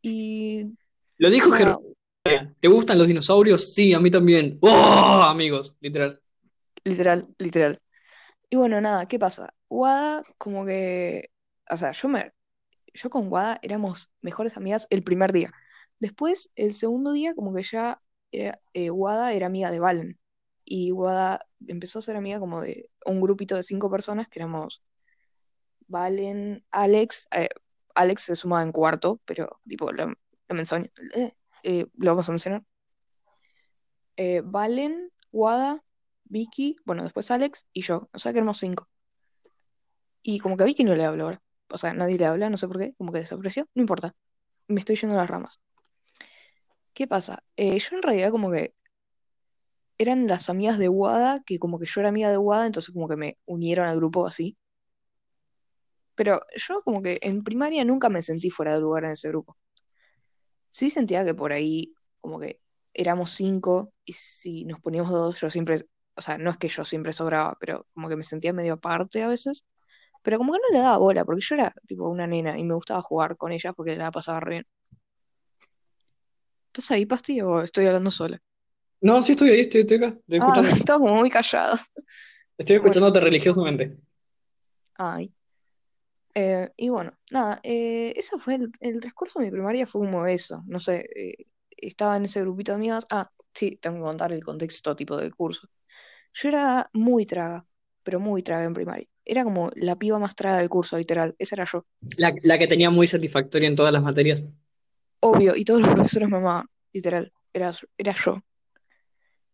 [0.00, 0.66] Y
[1.18, 1.80] Lo dijo Germán.
[2.60, 3.74] ¿Te gustan los dinosaurios?
[3.74, 4.58] Sí, a mí también.
[4.60, 5.22] ¡Oh!
[5.24, 6.20] Amigos, literal.
[6.84, 7.81] literal, literal.
[8.52, 9.54] Y bueno, nada, ¿qué pasa?
[9.70, 11.30] Wada, como que,
[11.70, 12.32] o sea, yo me,
[12.94, 15.52] yo con Wada éramos mejores amigas el primer día.
[16.00, 20.20] Después, el segundo día, como que ya era- eh, Wada era amiga de Valen.
[20.64, 24.82] Y Wada empezó a ser amiga como de un grupito de cinco personas, que éramos
[25.88, 27.48] Valen, Alex, eh,
[27.94, 31.34] Alex se sumaba en cuarto, pero tipo, lo, lo menciono- eh,
[31.64, 32.62] eh, lo vamos a mencionar.
[34.16, 35.82] Eh, Valen, Wada,
[36.32, 38.08] Vicky, bueno, después Alex y yo.
[38.12, 38.88] O sea que éramos cinco.
[40.22, 41.42] Y como que a Vicky no le hablo ahora.
[41.68, 44.14] O sea, nadie le habla, no sé por qué, como que desapareció, no importa.
[44.68, 45.60] Me estoy yendo a las ramas.
[46.94, 47.42] ¿Qué pasa?
[47.56, 48.74] Eh, yo en realidad como que
[49.98, 53.08] eran las amigas de Wada, que como que yo era amiga de Wada, entonces como
[53.08, 54.56] que me unieron al grupo así.
[56.14, 59.56] Pero yo como que en primaria nunca me sentí fuera de lugar en ese grupo.
[60.70, 62.60] Sí sentía que por ahí como que
[62.94, 65.86] éramos cinco y si nos poníamos dos, yo siempre,
[66.22, 69.22] o sea, no es que yo siempre sobraba, pero como que me sentía medio aparte
[69.22, 69.64] a veces.
[70.22, 72.74] Pero como que no le daba bola, porque yo era tipo una nena y me
[72.74, 74.66] gustaba jugar con ellas porque la pasaba re bien.
[76.68, 78.40] ¿Estás ahí, Pasti, o estoy hablando sola?
[79.00, 80.06] No, sí estoy ahí, estoy, estoy acá.
[80.06, 80.70] Estoy Ah, escuchando.
[80.76, 81.74] estaba como muy callado.
[82.56, 83.96] Estoy Bueno, escuchándote religiosamente.
[84.94, 85.34] ay.
[86.34, 90.26] Eh, y bueno, nada, eh, eso fue el, el transcurso de mi primaria, fue como
[90.26, 91.46] eso, no sé, eh,
[91.76, 95.34] estaba en ese grupito de amigas, ah, sí, tengo que contar el contexto tipo del
[95.34, 95.68] curso.
[96.34, 97.66] Yo era muy traga,
[98.02, 99.08] pero muy traga en primaria.
[99.24, 101.86] Era como la piba más traga del curso, literal, esa era yo.
[102.18, 104.44] La, la que tenía muy satisfactoria en todas las materias.
[105.20, 108.42] Obvio, y todos los profesores me amaban, literal, era, era yo.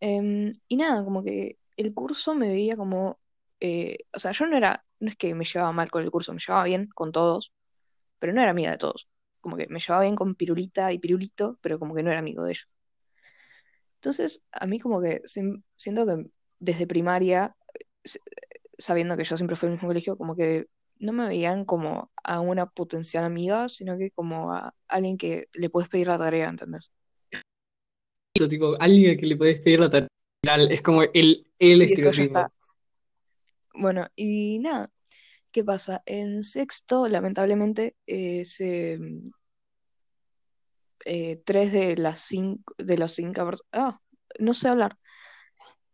[0.01, 3.19] Em, y nada, como que el curso me veía como,
[3.61, 6.33] eh, o sea, yo no era, no es que me llevaba mal con el curso,
[6.33, 7.53] me llevaba bien con todos,
[8.19, 9.09] pero no era amiga de todos.
[9.41, 12.45] Como que me llevaba bien con Pirulita y Pirulito, pero como que no era amigo
[12.45, 12.69] de ellos.
[13.97, 17.57] Entonces, a mí como que siento que desde primaria,
[18.79, 22.41] sabiendo que yo siempre fui al mismo colegio, como que no me veían como a
[22.41, 26.93] una potencial amiga, sino que como a alguien que le puedes pedir la tarea, ¿entendés?
[28.35, 30.09] Eso, tipo, alguien que le podés pedir la tarea,
[30.71, 32.47] es como el, el estereotipo.
[33.75, 34.91] Bueno, y nada,
[35.53, 36.03] ¿qué pasa?
[36.07, 38.99] En sexto, lamentablemente, eh, se,
[41.05, 44.01] eh, tres de las cinco, de las cinco, ah,
[44.41, 44.99] no sé hablar,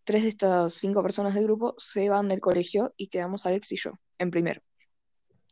[0.04, 3.76] tres de estas cinco personas del grupo se van del colegio y quedamos Alex y
[3.76, 4.62] yo en primero.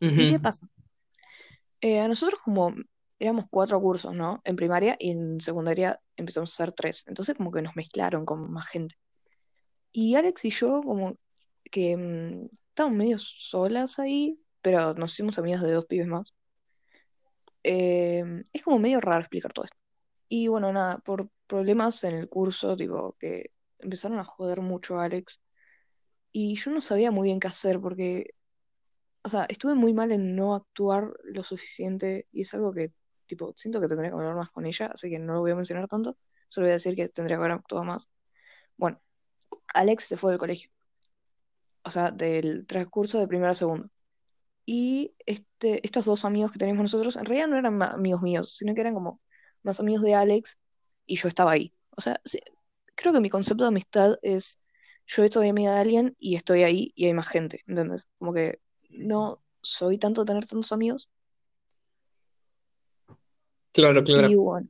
[0.01, 0.67] ¿Y qué pasa?
[1.81, 2.75] Eh, a nosotros como
[3.19, 4.41] éramos cuatro cursos, ¿no?
[4.45, 7.05] En primaria y en secundaria empezamos a ser tres.
[7.07, 8.97] Entonces como que nos mezclaron con más gente.
[9.93, 11.17] Y Alex y yo como
[11.71, 16.35] que mm, estábamos medio solas ahí, pero nos hicimos amigas de dos pibes más.
[17.63, 19.77] Eh, es como medio raro explicar todo esto.
[20.29, 23.52] Y bueno, nada, por problemas en el curso, digo, que
[23.83, 25.41] empezaron a joder mucho a Alex.
[26.33, 28.35] Y yo no sabía muy bien qué hacer porque
[29.25, 32.93] o sea, estuve muy mal en no actuar lo suficiente y es algo que,
[33.27, 35.57] tipo, siento que tendría que hablar más con ella, así que no lo voy a
[35.57, 36.19] mencionar tanto,
[36.49, 38.09] solo voy a decir que tendría que haber actuado más.
[38.77, 39.01] Bueno,
[39.75, 40.71] Alex se fue del colegio,
[41.85, 43.89] o sea, del transcurso de primero a segundo.
[44.67, 48.75] Y este, estos dos amigos que teníamos nosotros, en realidad no eran amigos míos, sino
[48.75, 49.21] que eran como
[49.63, 50.59] más amigos de Alex
[51.07, 51.75] y yo estaba ahí.
[51.97, 52.21] O sea,
[53.03, 54.59] creo que mi concepto de amistad es,
[55.07, 58.07] yo estoy amiga de alguien y estoy ahí y hay más gente, ¿entendés?
[58.19, 61.09] Como que no soy tanto de tener tantos amigos
[63.73, 64.41] Claro, Y claro.
[64.41, 64.69] bueno,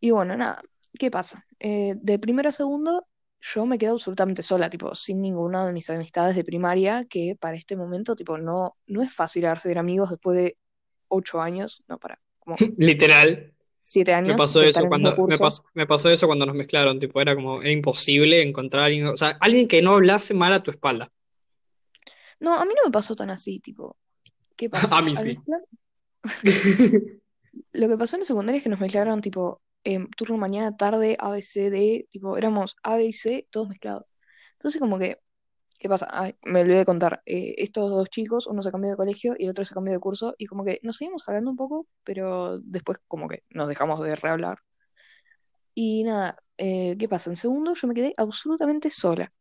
[0.00, 0.62] y bueno, nada,
[0.98, 1.46] ¿qué pasa?
[1.60, 3.06] Eh, de primero a segundo,
[3.40, 7.56] yo me quedo absolutamente sola, tipo, sin ninguna de mis amistades de primaria, que para
[7.56, 10.56] este momento, tipo, no, no es fácil hacer amigos después de
[11.08, 13.54] ocho años, no, para, como Literal.
[13.90, 16.54] Siete Me años pasó de estar eso cuando me pasó, me pasó eso cuando nos
[16.54, 20.32] mezclaron, tipo, era como, era imposible encontrar a alguien, o sea, alguien que no hablase
[20.34, 21.10] mal a tu espalda.
[22.38, 23.96] No, a mí no me pasó tan así, tipo,
[24.56, 24.94] ¿qué A pasó?
[25.02, 25.38] mí Al sí.
[27.72, 31.16] lo que pasó en la secundaria es que nos mezclaron, tipo, en turno mañana, tarde,
[31.18, 34.04] A, B, C, D, tipo, éramos A, B y C, todos mezclados.
[34.52, 35.18] Entonces, como que
[35.80, 36.34] ¿Qué pasa?
[36.42, 37.22] Me olvidé de contar.
[37.24, 39.98] Eh, estos dos chicos, uno se cambió de colegio y el otro se cambió de
[39.98, 43.98] curso, y como que nos seguimos hablando un poco, pero después como que nos dejamos
[44.02, 44.58] de rehablar.
[45.74, 47.30] Y nada, eh, ¿qué pasa?
[47.30, 49.32] En segundo yo me quedé absolutamente sola,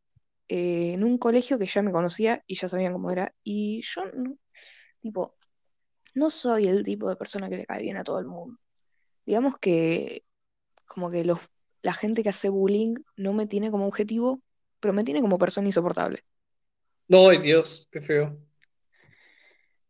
[0.48, 4.04] eh, en un colegio que ya me conocía y ya sabían cómo era, y yo,
[5.02, 5.36] tipo,
[6.16, 8.58] no soy el tipo de persona que le cae bien a todo el mundo.
[9.26, 10.24] Digamos que
[10.86, 11.40] como que los,
[11.82, 14.42] la gente que hace bullying no me tiene como objetivo,
[14.80, 16.24] pero me tiene como persona insoportable.
[17.12, 18.38] Ay, Dios, qué feo.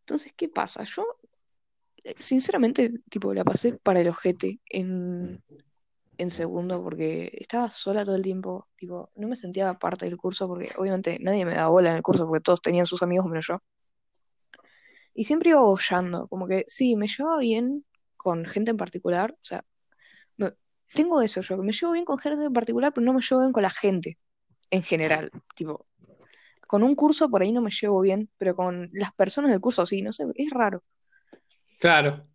[0.01, 0.83] Entonces, ¿qué pasa?
[0.83, 1.05] Yo
[2.03, 5.43] eh, Sinceramente, tipo, la pasé para el ojete en,
[6.17, 8.67] en segundo porque estaba sola todo el tiempo.
[8.77, 12.03] Tipo, no me sentía parte del curso porque obviamente nadie me daba bola en el
[12.03, 13.59] curso porque todos tenían sus amigos menos yo.
[15.13, 17.85] Y siempre iba boyando, como que sí, me llevaba bien
[18.17, 19.31] con gente en particular.
[19.33, 19.65] O sea,
[20.37, 20.53] me-
[20.93, 23.41] tengo eso yo, que me llevo bien con gente en particular, pero no me llevo
[23.41, 24.19] bien con la gente
[24.71, 25.31] en general.
[25.55, 25.85] Tipo,
[26.67, 29.85] con un curso por ahí no me llevo bien, pero con las personas del curso
[29.85, 30.83] sí, no sé, es raro.
[31.79, 32.27] Claro.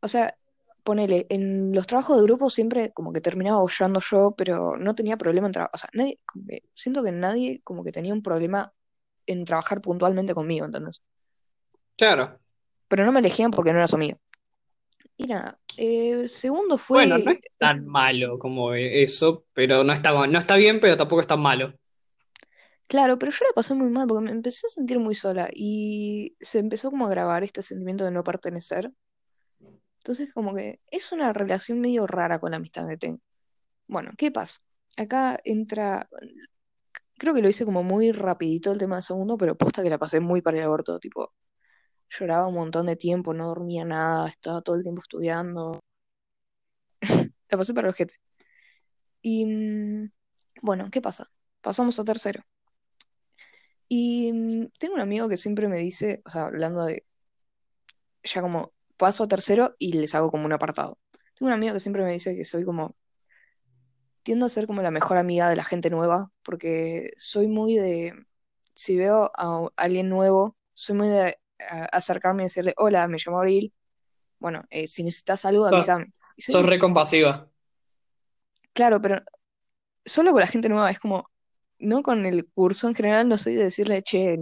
[0.00, 0.36] O sea,
[0.84, 5.16] ponele, en los trabajos de grupo siempre como que terminaba boyando yo, pero no tenía
[5.16, 5.74] problema en trabajar.
[5.74, 8.72] O sea, nadie, como que siento que nadie como que tenía un problema
[9.26, 11.02] en trabajar puntualmente conmigo, ¿entendés?
[11.96, 12.38] Claro.
[12.88, 14.18] Pero no me elegían porque no era su amigo.
[15.20, 20.26] Y nada, eh, segundo Bueno, no fue, es tan malo como eso, pero no está,
[20.26, 21.74] no está bien, pero tampoco es tan malo.
[22.86, 26.34] claro, pero yo la pasé muy mal porque me empecé a sentir muy sola y
[26.40, 28.90] se empezó como a grabar este sentimiento de no pertenecer.
[29.98, 33.20] Entonces como que es una relación medio rara con la amistad que tengo.
[33.88, 34.60] Bueno, ¿qué pasa?
[34.96, 36.08] Acá entra
[37.18, 39.98] Creo que lo hice como muy rapidito el tema de segundo, pero posta que la
[39.98, 41.34] pasé muy para el aborto, tipo,
[42.10, 45.80] lloraba un montón de tiempo, no dormía nada, estaba todo el tiempo estudiando,
[47.48, 48.14] la pasé para el ojete.
[49.22, 50.10] Y mm,
[50.62, 51.30] bueno, ¿qué pasa?
[51.60, 52.42] Pasamos a tercero.
[53.88, 57.04] Y mm, tengo un amigo que siempre me dice, o sea, hablando de,
[58.24, 60.98] ya como paso a tercero y les hago como un apartado.
[61.38, 62.96] Tengo un amigo que siempre me dice que soy como,
[64.22, 68.14] tiendo a ser como la mejor amiga de la gente nueva, porque soy muy de,
[68.74, 71.38] si veo a alguien nuevo, soy muy de
[71.92, 73.72] acercarme y decirle, hola, me llamo Abril,
[74.38, 76.12] bueno, eh, si necesitas algo, avísame.
[76.38, 77.48] Soy, sos re compasiva.
[78.72, 79.22] claro, pero
[80.04, 81.30] solo con la gente nueva, es como,
[81.78, 84.38] no con el curso en general, no soy de decirle, che,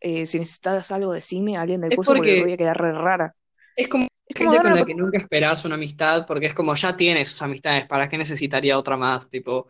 [0.00, 2.76] eh, si necesitas algo, decime a alguien del Es curso porque porque voy a quedar
[2.76, 3.34] re rara.
[3.76, 6.74] es como Es como gente con la que nunca esperás una amistad, porque es como
[6.74, 9.30] ya tienes sus amistades, ¿para qué necesitaría otra más?
[9.30, 9.66] Tipo,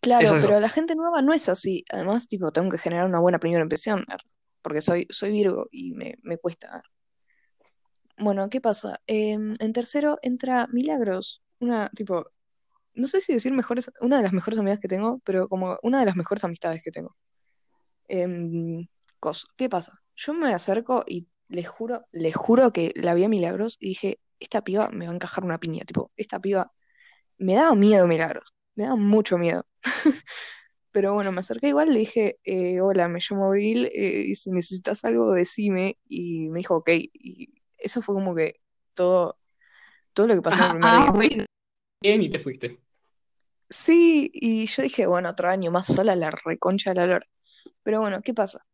[0.00, 1.84] Claro, pero la gente nueva no es así.
[1.90, 4.04] Además, tipo, tengo que generar una buena primera impresión,
[4.62, 6.82] porque soy, soy Virgo y me, me cuesta.
[8.18, 9.00] Bueno, ¿qué pasa?
[9.06, 12.26] Em, en tercero entra Milagros, una, tipo,
[12.94, 16.00] no sé si decir mejores, una de las mejores amigas que tengo, pero como una
[16.00, 17.16] de las mejores amistades que tengo.
[18.08, 18.86] Em,
[19.20, 19.92] coso, ¿qué pasa?
[20.16, 24.20] Yo me acerco y les juro, les juro que la vi a Milagros y dije,
[24.38, 26.72] esta piba me va a encajar una piña, tipo, esta piba
[27.38, 29.66] me daba miedo Milagros, me daba mucho miedo.
[30.92, 34.50] Pero bueno, me acerqué igual, le dije, eh, hola, me llamo Abril, eh, y si
[34.50, 35.98] necesitas algo, decime.
[36.08, 36.88] Y me dijo, ok.
[37.12, 38.60] Y eso fue como que
[38.94, 39.38] todo,
[40.14, 41.12] todo lo que pasó en el primer Ah, día.
[41.12, 41.44] bueno,
[42.02, 42.78] bien, y te fuiste.
[43.68, 47.26] Sí, y yo dije, bueno, otro año más sola, la reconcha de la lora.
[47.84, 48.66] Pero bueno, ¿qué pasa?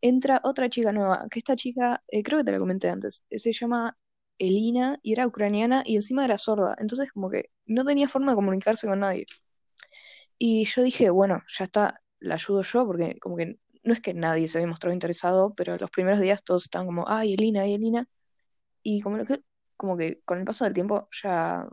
[0.00, 3.38] Entra otra chica nueva, que esta chica, eh, creo que te la comenté antes, eh,
[3.40, 3.98] se llama
[4.38, 6.76] Elina y era ucraniana y encima era sorda.
[6.78, 9.26] Entonces como que no tenía forma de comunicarse con nadie.
[10.38, 14.14] Y yo dije, bueno, ya está, la ayudo yo, porque como que no es que
[14.14, 17.74] nadie se había mostrado interesado, pero los primeros días todos estaban como, ay, Elina, ay,
[17.74, 18.08] Elina.
[18.82, 19.42] Y como que,
[19.76, 21.68] como que con el paso del tiempo ya,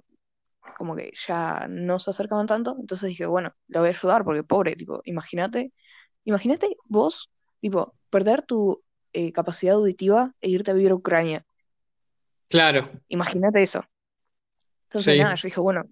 [0.77, 4.43] como que ya no se acercaban tanto, entonces dije, bueno, la voy a ayudar, porque
[4.43, 5.73] pobre, tipo, imagínate,
[6.23, 11.45] imagínate vos, tipo, perder tu eh, capacidad auditiva e irte a vivir a Ucrania.
[12.49, 13.83] Claro, Imagínate eso.
[14.83, 15.85] Entonces nada, yo dije, bueno,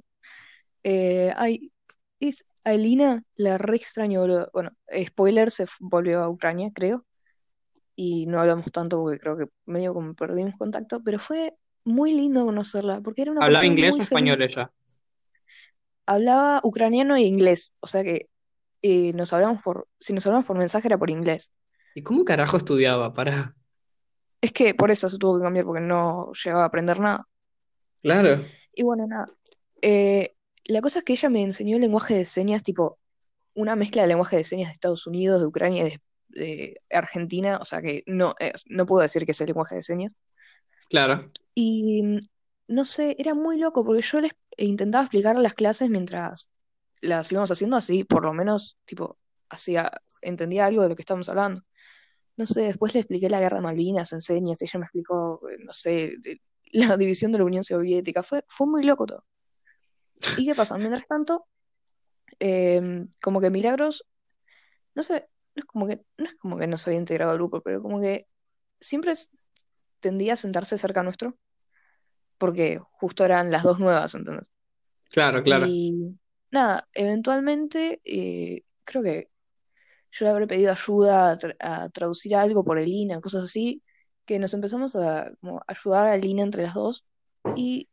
[0.86, 1.72] Eh, ay,
[2.20, 4.50] es a Elina la re extraño, boludo.
[4.54, 4.72] Bueno,
[5.06, 7.06] spoiler, se volvió a Ucrania, creo,
[7.96, 11.54] y no hablamos tanto porque creo que medio como perdimos contacto, pero fue
[11.84, 14.58] muy lindo conocerla, porque era una ¿Hablaba inglés muy o español feliz.
[14.58, 14.72] ella?
[16.06, 18.30] Hablaba ucraniano e inglés, o sea que
[18.82, 21.52] eh, nos hablamos por, si nos hablamos por mensaje era por inglés.
[21.96, 23.14] ¿Y cómo carajo estudiaba?
[23.14, 23.56] Para.
[24.42, 27.26] Es que por eso se tuvo que cambiar, porque no llegaba a aprender nada.
[28.02, 28.44] Claro,
[28.74, 29.30] Y bueno, nada.
[29.82, 30.33] Eh,
[30.66, 33.00] la cosa es que ella me enseñó el lenguaje de señas, tipo,
[33.54, 37.58] una mezcla de lenguaje de señas de Estados Unidos, de Ucrania y de, de Argentina,
[37.62, 40.14] o sea que no, eh, no puedo decir que es el lenguaje de señas.
[40.90, 41.26] claro.
[41.56, 42.20] Y mm,
[42.68, 46.50] no sé, era muy loco porque yo les intentaba explicar las clases mientras
[47.02, 49.18] las íbamos haciendo así, por lo menos, tipo,
[49.50, 49.92] hacía,
[50.22, 51.62] entendía algo de lo que estábamos hablando.
[52.38, 55.58] No sé, después le expliqué la guerra de Malvinas en señas, ella me explicó, eh,
[55.64, 56.16] no sé,
[56.72, 59.26] la división de la Unión Soviética, fue, fue muy loco todo.
[60.38, 60.78] ¿Y qué pasa?
[60.78, 61.46] Mientras tanto,
[62.40, 64.06] em, como que Milagros
[64.96, 67.38] no sé, no es como que, no es como que no se había integrado al
[67.38, 68.28] grupo, pero como que
[68.80, 69.14] siempre
[70.00, 71.38] tendía a sentarse cerca nuestro,
[72.38, 74.52] porque justo eran las dos nuevas, ¿entendés?
[75.12, 75.68] Claro, claro.
[75.68, 76.18] Y
[76.52, 79.30] nada, eventualmente eh, creo que
[80.12, 83.82] yo le habré pedido ayuda a, tra- a traducir algo por el INA, cosas así,
[84.26, 87.06] que nos empezamos a como, ayudar al INA entre las dos
[87.56, 87.90] y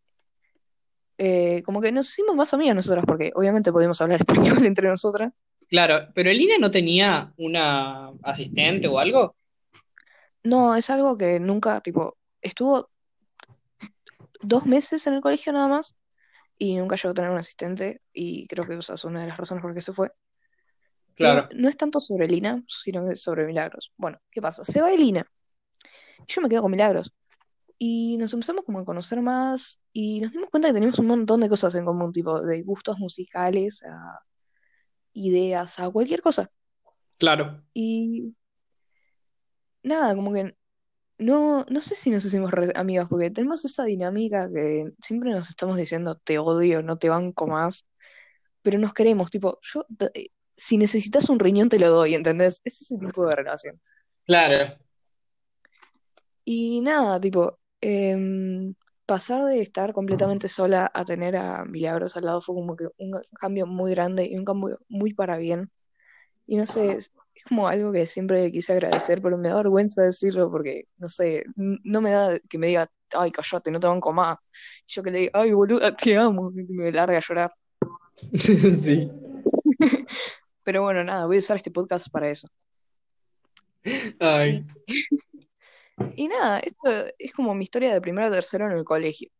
[1.23, 5.33] eh, como que nos hicimos más amigas nosotras, porque obviamente podíamos hablar español entre nosotras.
[5.68, 9.37] Claro, pero el INE no tenía una asistente o algo.
[10.43, 12.91] No, es algo que nunca, tipo, estuvo
[14.41, 15.95] dos meses en el colegio nada más
[16.57, 19.37] y nunca llegó a tener un asistente y creo que esa es una de las
[19.37, 20.11] razones por qué se fue.
[21.16, 21.49] Pero Claro.
[21.55, 23.93] no es tanto sobre Lina, sino que sobre Milagros.
[23.99, 24.64] Bueno, ¿qué pasa?
[24.64, 25.23] Se va Lina
[26.27, 27.12] y yo me quedo con Milagros
[27.83, 31.41] y nos empezamos como a conocer más y nos dimos cuenta que teníamos un montón
[31.41, 34.20] de cosas en común, tipo de gustos musicales, a
[35.14, 36.51] ideas, a cualquier cosa.
[37.18, 37.64] Claro.
[37.72, 38.35] Y
[39.83, 40.55] nada, como que
[41.16, 45.78] no, no sé si nos hicimos amigas porque tenemos esa dinámica que siempre nos estamos
[45.78, 47.87] diciendo te odio, no te banco más.
[48.62, 52.61] pero nos queremos, tipo, yo, eh, si necesitas un riñón te lo doy, ¿entendés?
[52.64, 53.81] Es ese tipo de relación.
[54.26, 54.76] Claro.
[56.45, 58.74] Y nada, tipo, em,
[59.07, 63.20] pasar de estar completamente sola a tener a Milagros al lado fue como que un
[63.39, 65.70] cambio muy grande y un cambio muy para bien.
[66.47, 67.12] Y no sé, es,
[67.49, 72.01] como algo que siempre quise agradecer, pero me da vergüenza decirlo porque, no sé, no
[72.01, 74.39] me da que me diga, ay, callate, no te banco más.
[74.87, 77.53] Yo que le diga, ay, boluda, te amo, y me larga a llorar.
[78.33, 79.11] Sí.
[80.62, 82.49] Pero bueno, nada, voy a usar este podcast para eso.
[84.20, 84.64] Ay.
[86.17, 89.31] Y nada, esto es como mi historia de primero a tercero en el colegio.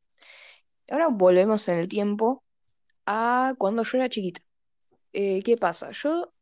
[0.91, 2.45] Ahora volvemos en el tiempo
[3.07, 4.41] a cuando yo era chiquita.
[5.13, 5.91] Eh, ¿qué pasa?
[5.93, 6.33] Yo,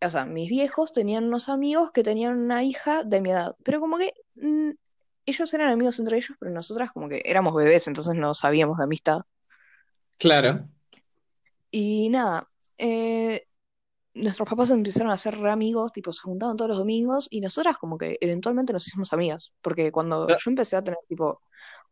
[0.00, 3.80] o sea, mis viejos tenían unos amigos que tenían una hija de mi edad, pero
[3.80, 4.70] como que mm,
[5.26, 8.84] ellos eran amigos entre ellos, pero nosotras como que éramos bebés, entonces no sabíamos de
[8.84, 9.20] amistad.
[10.18, 10.68] Claro.
[11.70, 13.46] Y nada, eh,
[14.14, 17.76] nuestros papás empezaron a ser re amigos, tipo, se juntaban todos los domingos y nosotras
[17.78, 21.40] como que eventualmente nos hicimos amigas, porque cuando yo empecé a tener tipo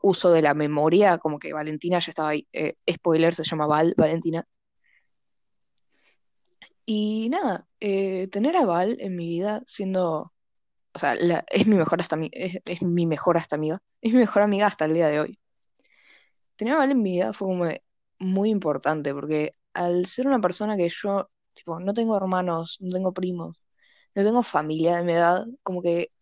[0.00, 3.94] uso de la memoria, como que Valentina ya estaba ahí, eh, spoiler, se llama Val,
[3.96, 4.46] Valentina.
[6.84, 10.32] Y nada, eh, tener a Val en mi vida siendo,
[10.94, 14.18] o sea, la- es mi mejor hasta es, es mi mejor hasta amiga, es mi
[14.20, 15.38] mejor amiga hasta el día de hoy.
[16.56, 17.64] Tener a Val en mi vida fue como
[18.18, 23.12] muy importante, porque al ser una persona que yo, tipo, no tengo hermanos, no tengo
[23.12, 23.58] primos,
[24.14, 26.12] no tengo familia de mi edad, como que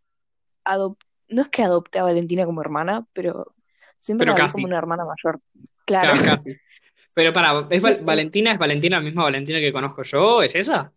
[0.65, 3.55] adop- no es que adopté a Valentina como hermana, pero
[3.99, 5.41] siempre Pero la vi como casi, una hermana mayor.
[5.87, 6.15] Claro.
[6.15, 6.55] ca- casi.
[7.15, 8.53] Pero para, ¿es Val- Valentina?
[8.53, 10.43] ¿Es Valentina la misma Valentina que conozco yo?
[10.43, 10.95] ¿Es esa?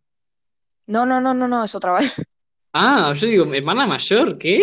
[0.87, 2.05] No, no, no, no, no, es otra Val.
[2.73, 4.61] Ah, yo digo, hermana mayor, ¿qué?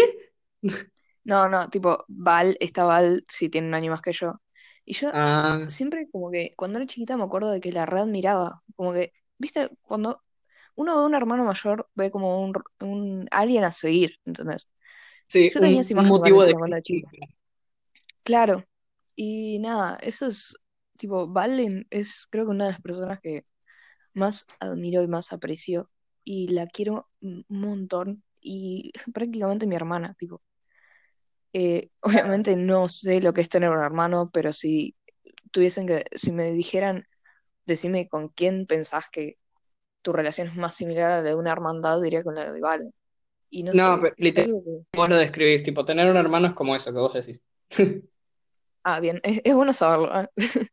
[1.24, 4.40] No, no, tipo, Val, esta Val sí tiene un año más que yo.
[4.84, 8.06] Y yo Ah, siempre como que cuando era chiquita me acuerdo de que la red
[8.06, 10.22] miraba, como que, viste, cuando
[10.76, 14.68] uno ve a un hermano mayor, ve como un, un alien a seguir, ¿entendés?
[15.24, 16.54] sí, Yo tenía un, un motivo de.
[18.22, 18.64] Claro.
[19.16, 20.56] Y nada, eso es,
[20.96, 23.44] tipo, Valen es creo que una de las personas que
[24.14, 25.90] más admiro y más aprecio
[26.24, 30.42] y la quiero un montón y prácticamente mi hermana, tipo.
[31.52, 34.94] Eh, obviamente no sé lo que es tener un hermano, pero si
[35.52, 37.06] tuviesen que, si me dijeran,
[37.70, 39.38] decime con quién pensás que
[40.02, 42.94] tu relación es más similar a la de una hermandad, diría con la de Valen.
[43.50, 44.54] Y no No, sé, pero que...
[44.92, 47.40] Vos lo describís, tipo, tener un hermano es como eso que vos decís.
[48.84, 50.10] Ah, bien, es, es bueno saberlo.
[50.22, 50.28] ¿eh?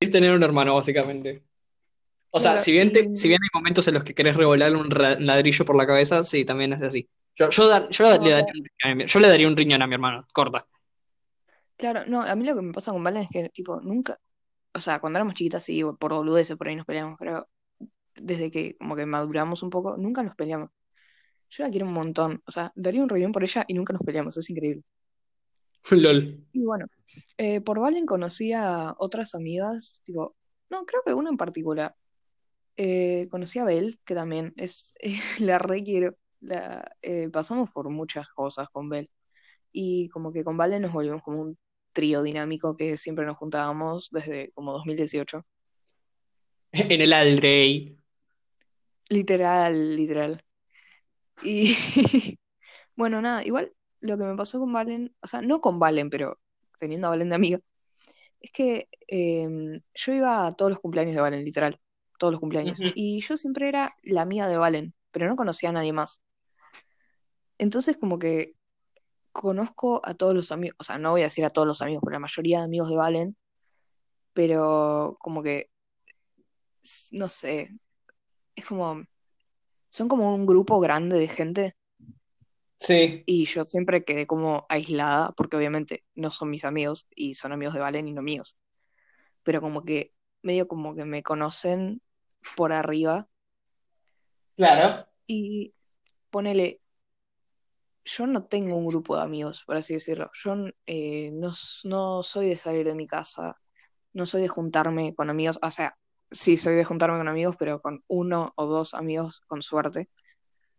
[0.00, 1.44] Es tener un hermano, básicamente.
[2.30, 4.78] O sea, si bien, te- y si bien hay momentos en los que querés revolarle
[4.78, 4.88] un
[5.26, 7.08] ladrillo por la cabeza, sí, también es así.
[7.36, 8.52] Yo, yo, dar- yo no, le daría
[8.94, 10.66] un yo le daría un riñón a mi hermano, corta.
[11.76, 14.18] claro, no, a mí lo que me pasa con Valen es que, tipo, nunca,
[14.78, 17.48] o sea, cuando éramos chiquitas sí, por boludeces por ahí nos peleamos, pero
[18.14, 20.70] desde que como que maduramos un poco, nunca nos peleamos.
[21.50, 24.02] Yo la quiero un montón, o sea, daría un riñón por ella y nunca nos
[24.02, 24.82] peleamos, es increíble.
[25.90, 26.46] LOL.
[26.52, 26.86] Y bueno,
[27.38, 30.36] eh, por Valen conocí a otras amigas, tipo,
[30.70, 31.94] no, creo que una en particular.
[32.76, 34.94] Eh, conocí a Bel, que también es,
[35.40, 36.16] la re quiero.
[36.40, 39.10] La, eh, pasamos por muchas cosas con Bel.
[39.72, 41.58] Y como que con Valen nos volvimos como un
[41.98, 45.44] trío dinámico que siempre nos juntábamos desde como 2018.
[46.94, 47.96] En el Aldrey.
[49.08, 50.44] Literal, literal.
[51.42, 51.74] Y
[52.94, 56.38] bueno, nada, igual lo que me pasó con Valen, o sea, no con Valen, pero
[56.78, 57.60] teniendo a Valen de amiga,
[58.40, 61.80] es que em, yo iba a todos los cumpleaños de Valen, literal,
[62.16, 62.78] todos los cumpleaños.
[62.94, 66.22] Y yo siempre era la amiga de Valen, pero no conocía a nadie más.
[67.58, 68.54] Entonces como que
[69.32, 72.02] conozco a todos los amigos, o sea, no voy a decir a todos los amigos,
[72.04, 73.36] pero la mayoría de amigos de Valen,
[74.32, 75.70] pero como que,
[77.12, 77.74] no sé,
[78.54, 79.04] es como,
[79.88, 81.76] son como un grupo grande de gente
[82.80, 83.24] Sí.
[83.26, 87.74] y yo siempre quedé como aislada, porque obviamente no son mis amigos y son amigos
[87.74, 88.56] de Valen y no míos,
[89.42, 92.00] pero como que medio como que me conocen
[92.56, 93.28] por arriba
[94.56, 95.06] Claro.
[95.26, 95.74] y
[96.30, 96.80] ponele,
[98.08, 100.30] yo no tengo un grupo de amigos, por así decirlo.
[100.34, 100.54] Yo
[100.86, 101.50] eh, no,
[101.84, 103.56] no soy de salir de mi casa,
[104.14, 105.96] no soy de juntarme con amigos, o sea,
[106.30, 110.10] sí soy de juntarme con amigos, pero con uno o dos amigos con suerte.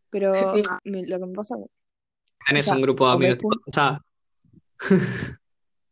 [0.09, 1.69] Pero me- lo que me pasa, o
[2.45, 4.01] Tenés un sea, grupo de o amigos, tipo, o sea,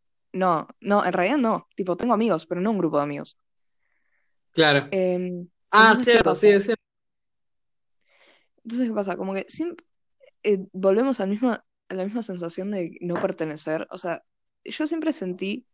[0.34, 3.38] no, no, en realidad no, tipo, tengo amigos, pero no un grupo de amigos.
[4.54, 4.90] claro.
[4.92, 6.84] Em, Ah, entonces, ¿qué cierto, sí, es cierto.
[8.64, 9.18] Entonces, ¿qué pasa?
[9.18, 9.86] Como que siempre
[10.44, 11.64] eh, volvemos al mismo, a
[11.94, 13.88] la misma sensación de no pertenecer.
[13.92, 14.24] O sea,
[14.64, 15.68] yo siempre sentí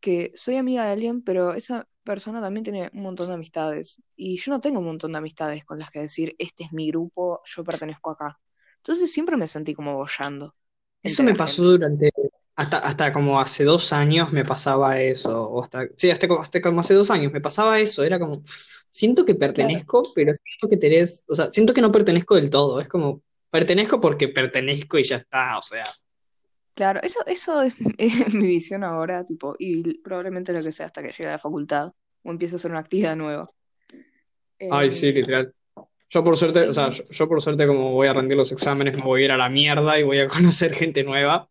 [0.00, 4.02] que soy amiga de alguien, pero esa persona también tiene un montón de amistades.
[4.16, 6.88] Y yo no tengo un montón de amistades con las que decir, este es mi
[6.90, 8.40] grupo, yo pertenezco acá.
[8.78, 10.54] Entonces siempre me sentí como boyando
[11.02, 11.64] Eso me pasó gente.
[11.64, 12.10] durante,
[12.56, 16.80] hasta, hasta como hace dos años me pasaba eso, o hasta, sí, hasta, hasta como
[16.80, 18.40] hace dos años me pasaba eso, era como,
[18.90, 22.48] siento que Claro, pertenezco, pero siento que tenés, o sea, siento que no pertenezco del
[22.50, 23.22] todo, es como,
[23.54, 25.84] pertenezco porque pertenezco y ya está, o sea,
[26.74, 31.00] claro, eso, eso es, es mi visión ahora, tipo, y probablemente lo que sea hasta
[31.00, 31.92] que llegue a la facultad
[32.24, 33.48] o empiece a hacer una actividad nueva.
[34.72, 35.54] ay, sí, Em, literal.
[36.10, 38.96] Yo por suerte, o sea, yo, yo por suerte como voy a rendir los exámenes,
[38.96, 41.48] me voy a ir a la mierda y voy a conocer gente nueva.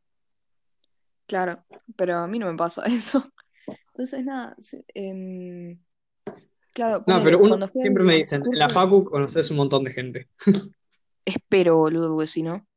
[1.25, 1.63] claro,
[1.95, 3.31] pero a mí no me pasa eso.
[3.93, 4.57] Entonces, nada,
[4.93, 5.79] em,
[6.73, 10.27] claro, No, pero uno, siempre me dicen, en la facu conoces un montón de gente.
[11.25, 12.67] Espero, boludo, porque si no.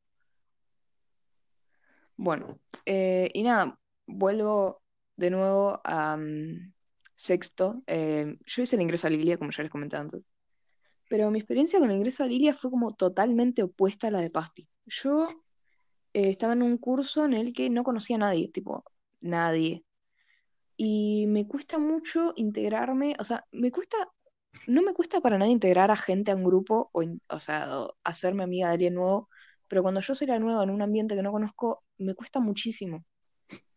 [2.15, 4.81] Bueno, eh, y nada, vuelvo
[5.15, 6.73] de nuevo a, mm,
[7.15, 10.23] sexto, eh, yo hice el ingreso a Lilia, como ya les comenté antes.
[11.09, 14.29] Pero mi experiencia con el ingreso a Lilia fue como totalmente opuesta a la de
[14.29, 14.67] Pasti.
[14.85, 15.27] Yo
[16.13, 18.83] eh, estaba en un curso en el que no conocía a nadie, tipo,
[19.21, 19.83] nadie.
[20.75, 23.97] Y me cuesta mucho integrarme, o sea, me cuesta,
[24.65, 27.95] no me cuesta para nada integrar a gente a un grupo, o, o sea, o
[28.03, 29.29] hacerme amiga de alguien nuevo,
[29.67, 33.03] pero cuando yo soy la nueva en un ambiente que no conozco, me cuesta muchísimo.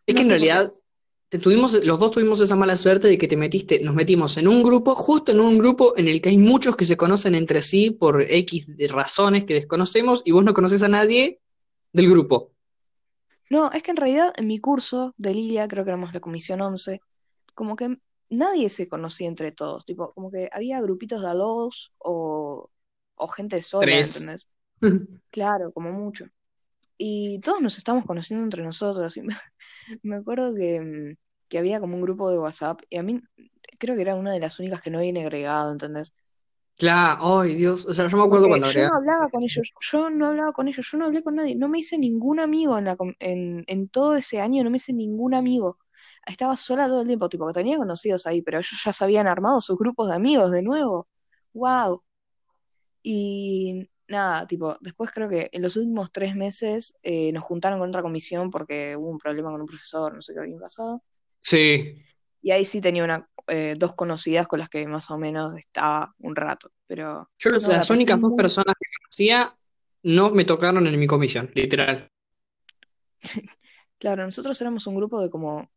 [0.06, 0.70] Es No que en realidad
[1.28, 4.48] te tuvimos, los dos tuvimos esa mala suerte de que te metiste, nos metimos en
[4.48, 7.62] un grupo, justo en un grupo en el que hay muchos que se conocen entre
[7.62, 11.40] sí por X razones que desconocemos y vos no conoces a nadie
[11.92, 12.52] del grupo.
[13.48, 16.60] No, es que en realidad en mi curso de Lilia, creo que éramos la comisión
[16.60, 17.00] 11,
[17.54, 17.96] como que
[18.30, 22.70] nadie se conocía entre todos, tipo, como que había grupitos de a dos o,
[23.16, 24.06] o gente sola, Tres.
[24.06, 24.48] ¿entendés?
[25.30, 26.26] Claro, como mucho.
[26.98, 29.16] Y todos nos estamos conociendo entre nosotros.
[29.16, 29.34] Y me,
[30.02, 31.16] me acuerdo que,
[31.48, 33.20] que había como un grupo de WhatsApp y a mí
[33.78, 36.14] creo que era una de las únicas que no había agregado, ¿entendés?
[36.76, 39.72] Claro, ay Dios, o sea, yo me acuerdo Porque cuando yo no hablaba con ellos,
[39.80, 42.78] yo no hablaba con ellos, yo no hablé con nadie, no me hice ningún amigo
[42.78, 45.78] en, la, en, en todo ese año, no me hice ningún amigo.
[46.26, 49.26] Estaba sola todo el tiempo, tipo, que tenía conocidos ahí, pero ellos ya se habían
[49.26, 51.08] armado sus grupos de amigos de nuevo.
[51.52, 52.02] ¡Wow!
[53.02, 57.88] Y nada, tipo, después creo que en los últimos tres meses eh, nos juntaron con
[57.88, 61.02] otra comisión porque hubo un problema con un profesor, no sé qué había pasado.
[61.40, 62.04] Sí,
[62.42, 66.14] Y ahí sí tenía una, eh, dos conocidas con las que más o menos estaba
[66.18, 69.56] un rato, pero yo no, las únicas dos personas que conocía
[70.02, 72.10] no me tocaron en mi comisión, literal.
[73.98, 75.70] Claro, nosotros éramos un grupo de como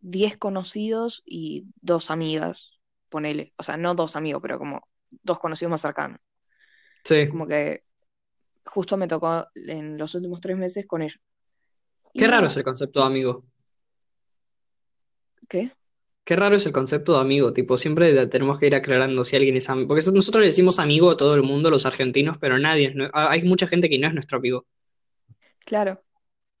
[0.00, 2.78] 10 conocidos y dos amigas,
[3.08, 3.52] ponele.
[3.56, 6.20] O sea, no dos amigos, pero como dos conocidos más cercanos.
[7.04, 7.28] Sí.
[7.28, 7.84] Como que
[8.64, 11.20] justo me tocó en los últimos tres meses con ellos.
[12.12, 13.44] Y Qué raro es el concepto de amigo.
[15.48, 15.72] ¿qué?
[16.24, 19.56] Qué raro es el concepto de amigo, tipo, siempre tenemos que ir aclarando si alguien
[19.56, 19.88] es amigo.
[19.88, 23.10] Porque nosotros le decimos amigo a todo el mundo, los argentinos, pero nadie es.
[23.14, 24.66] Hay mucha gente que no es nuestro amigo.
[25.64, 26.02] Claro,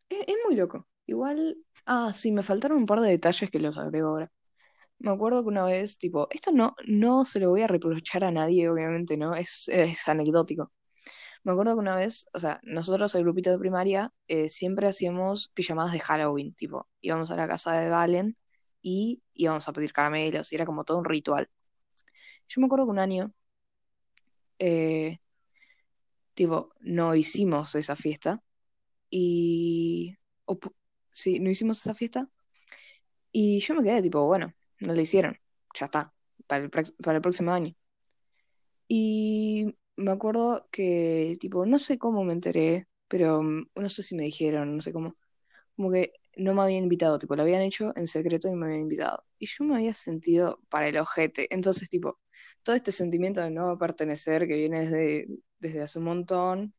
[0.08, 0.86] es, es muy loco.
[1.08, 1.56] Igual,
[1.86, 4.30] ah, sí, me faltaron un par de detalles que los agrego ahora.
[4.98, 8.32] Me acuerdo que una vez, tipo, esto no, no se lo voy a reprochar a
[8.32, 9.34] nadie, obviamente, ¿no?
[9.36, 10.72] Es, es anecdótico.
[11.44, 15.48] Me acuerdo que una vez, o sea, nosotros, el grupito de primaria, eh, siempre hacíamos
[15.54, 18.36] pijamadas de Halloween, tipo, íbamos a la casa de Valen
[18.82, 21.48] y íbamos a pedir caramelos, y era como todo un ritual.
[22.48, 23.32] Yo me acuerdo que un año,
[24.58, 25.18] eh,
[26.34, 28.42] tipo, no hicimos esa fiesta,
[29.10, 30.16] y...
[31.18, 32.28] sí, no hicimos esa fiesta,
[33.32, 35.38] y yo me quedé, tipo, bueno, no la hicieron,
[35.74, 36.12] ya está,
[36.46, 37.72] para el, para el próximo año.
[38.88, 44.14] Y me acuerdo que, tipo, no sé cómo me enteré, pero mm, no sé si
[44.16, 45.16] me dijeron, no sé cómo,
[45.76, 48.82] como que no me habían invitado, tipo, lo habían hecho en secreto y me habían
[48.82, 49.24] invitado.
[49.38, 51.48] Y yo me había sentido para el ojete.
[51.54, 52.20] Entonces, tipo,
[52.62, 56.74] todo este sentimiento de no pertenecer que viene desde, desde hace un montón,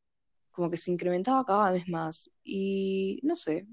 [0.52, 2.32] como que se incrementaba cada vez más.
[2.44, 3.68] Y no sé,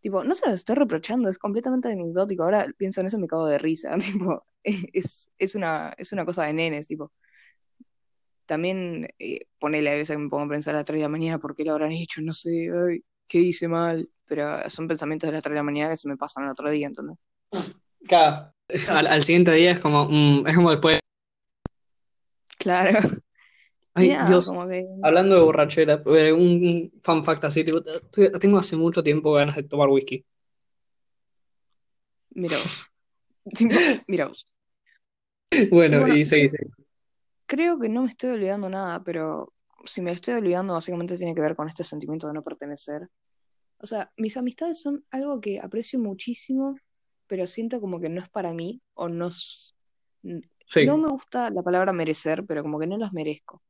[0.00, 2.44] tipo, no se lo estoy reprochando, es completamente anecdótico.
[2.44, 6.24] Ahora pienso en eso y me cago de risa, tipo, es, es una, es una
[6.24, 7.12] cosa de nenes, tipo.
[8.46, 11.08] También eh, ponele a veces que me pongo a pensar a las 3 de la
[11.08, 15.28] mañana por qué lo habrán hecho, no sé, ay, qué hice mal, pero son pensamientos
[15.28, 17.18] de las 3 de la mañana que se me pasan el otro día, ¿entendés?
[18.06, 18.52] Claro.
[18.90, 20.98] Al, al siguiente día es como, mm, es como después.
[22.58, 23.00] Claro.
[23.94, 24.50] Ay, Dios.
[24.68, 27.82] que, Hablando de borrachera, eh, un, fun fact así, tipo,
[28.40, 30.24] tengo hace mucho tiempo ganas de tomar whisky.
[32.30, 32.56] mira
[34.08, 34.30] mira.
[35.70, 36.70] Bueno, Bueno, y seguí, seguí.
[37.46, 39.52] creo que no me estoy olvidando nada, pero
[39.84, 43.08] si me estoy olvidando, básicamente tiene que ver con este sentimiento de no pertenecer.
[43.78, 46.76] O sea, mis amistades son algo que aprecio muchísimo,
[47.26, 50.84] pero siento como que no es para mí, o no, Sí.
[50.84, 53.62] no me gusta la palabra merecer, pero como que no las merezco,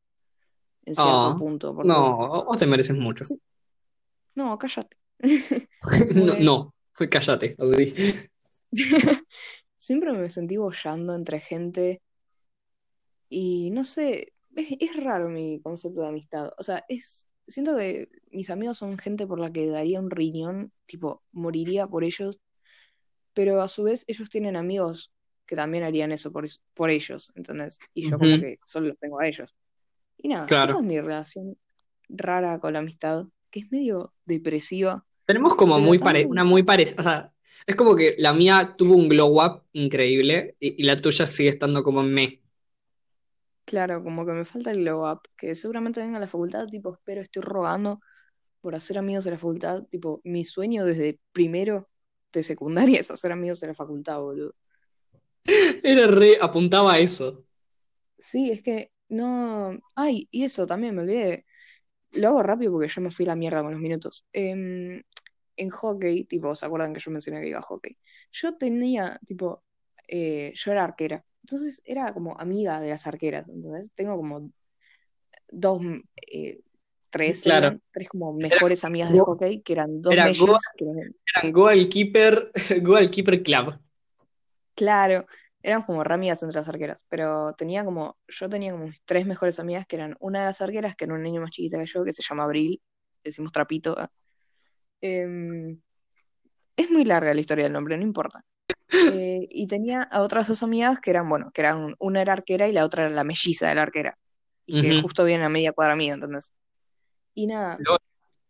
[0.89, 3.24] en cierto Ah, punto, porque, no, vos te mereces mucho.
[3.24, 3.40] sí,
[4.35, 4.97] no, cállate.
[6.15, 7.56] No, no, fue cállate,
[9.77, 12.02] siempre me sentí boyando entre gente
[13.31, 16.51] y no sé, es, es raro mi concepto de amistad.
[16.59, 20.73] O sea, es, siento que mis amigos son gente por la que daría un riñón,
[20.86, 22.39] tipo, moriría por ellos,
[23.35, 25.12] pero a su vez ellos tienen amigos
[25.47, 26.44] que también harían eso por,
[26.74, 27.78] por ellos, ¿entendés?
[27.94, 29.55] Y yo como que solo los tengo a ellos.
[30.19, 30.78] Y nada, esa claro.
[30.81, 31.59] es mi relación
[32.09, 36.97] rara con la amistad, que es medio depresiva, Tenemos como muy pare, una muy parecida,
[37.01, 37.32] o sea,
[37.66, 41.51] es como que la mía tuvo un glow up increíble y, y la tuya sigue
[41.51, 42.43] estando como en me.
[43.65, 46.95] claro, como que me falta el glow up, que seguramente venga a la facultad, tipo,
[46.95, 48.01] espero, estoy rogando
[48.61, 51.89] por hacer amigos de la facultad, tipo, mi sueño desde primero
[52.32, 54.55] de secundaria es hacer amigos de la facultad, boludo.
[55.82, 57.45] Era re, apuntaba a eso.
[58.19, 59.78] Sí, es que no.
[59.94, 61.47] Ay, y eso también me olvidé.
[62.12, 64.26] Lo hago rápido porque yo me fui a la mierda con los minutos.
[64.32, 65.02] Em,
[65.56, 67.97] en hockey, tipo, ¿se acuerdan que yo mencioné que iba a hockey?
[68.32, 69.64] Yo tenía, tipo,
[70.09, 71.24] eh, yo era arquera.
[71.43, 73.48] Entonces era como amiga de las arqueras.
[73.48, 74.51] Entonces tengo como
[75.51, 75.80] dos,
[76.32, 76.60] eh,
[77.10, 77.80] tres, Claro.
[77.93, 81.14] tres como Era, mejores amigas de hockey, que eran dos era Goa, mellas, que eran-
[81.35, 82.52] eran Goalkeeper,
[82.82, 83.80] Goalkeeper Club.
[84.74, 85.26] claro,
[85.62, 89.26] eran como re amigas entre las arqueras, pero tenía como, yo tenía como mis tres
[89.26, 91.86] mejores amigas, que eran una de las arqueras, que era una niña más chiquita que
[91.86, 92.80] yo, que se llama Abril,
[93.24, 93.97] decimos Trapito.
[93.98, 94.10] ah.
[95.01, 95.80] Em,
[96.76, 98.44] es muy larga la historia del nombre, no importa.
[99.20, 102.68] Eh, y tenía a otras dos amigas que eran, bueno, que eran, una era arquera
[102.68, 104.18] y la otra era la melliza de la arquera,
[104.64, 105.02] y que Ujú.
[105.02, 106.52] justo viene a media cuadra mía, ¿entendés?
[107.35, 107.78] Y nada,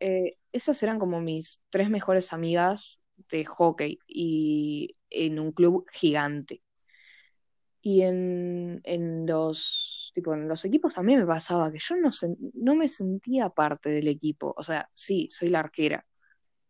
[0.01, 6.63] eh, esas eran como mis tres mejores amigas de hockey y en un club gigante.
[7.91, 12.11] Y en, en los, tipo, en los equipos a mí me pasaba que yo no,
[12.11, 14.55] sen- no me sentía parte del equipo.
[14.59, 16.05] O sea, sí, soy la arquera,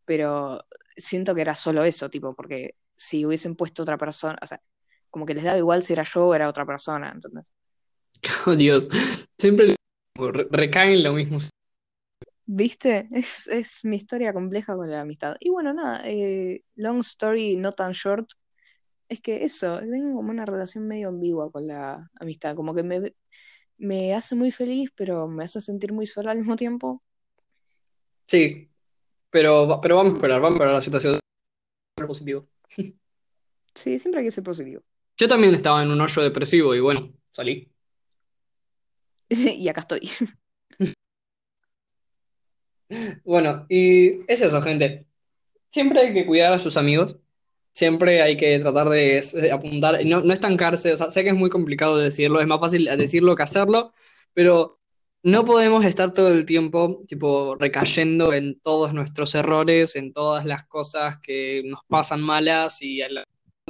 [0.04, 0.64] pero
[0.96, 4.60] siento que era solo eso, tipo, porque si hubiesen puesto otra persona, o sea,
[5.10, 7.52] como que les daba igual si era yo o era otra persona, entonces.
[8.46, 8.88] Oh, Dios.
[9.38, 9.76] Siempre
[10.18, 11.38] re- recae en lo mismo.
[12.46, 13.08] ¿Viste?
[13.12, 15.36] Es, es mi historia compleja con la amistad.
[15.40, 18.30] Y bueno, nada, eh, long story, not tan short,
[19.08, 23.14] es que eso, tengo como una relación medio ambigua con la amistad, como que me,
[23.78, 27.02] me hace muy feliz, pero me hace sentir muy sola al mismo tiempo.
[28.26, 28.70] Sí,
[29.30, 31.18] pero, pero vamos a mejorar, vamos a mejorar la situación
[32.06, 32.46] positivo.
[32.66, 34.82] Sí, siempre hay que ser positivo.
[35.16, 37.70] Yo también estaba en un hoyo depresivo y bueno, salí.
[39.30, 40.08] Y acá estoy.
[43.22, 45.06] Bueno, y es eso, gente.
[45.68, 47.18] Siempre hay que cuidar a sus amigos.
[47.78, 50.92] Siempre hay que tratar de eh, apuntar, no, no estancarse.
[50.92, 53.92] O sea, sé que es muy complicado decirlo, es más fácil decirlo que hacerlo,
[54.34, 54.80] pero
[55.22, 60.64] no podemos estar todo el tiempo, tipo, recayendo en todos nuestros errores, en todas las
[60.64, 63.00] cosas que nos pasan malas y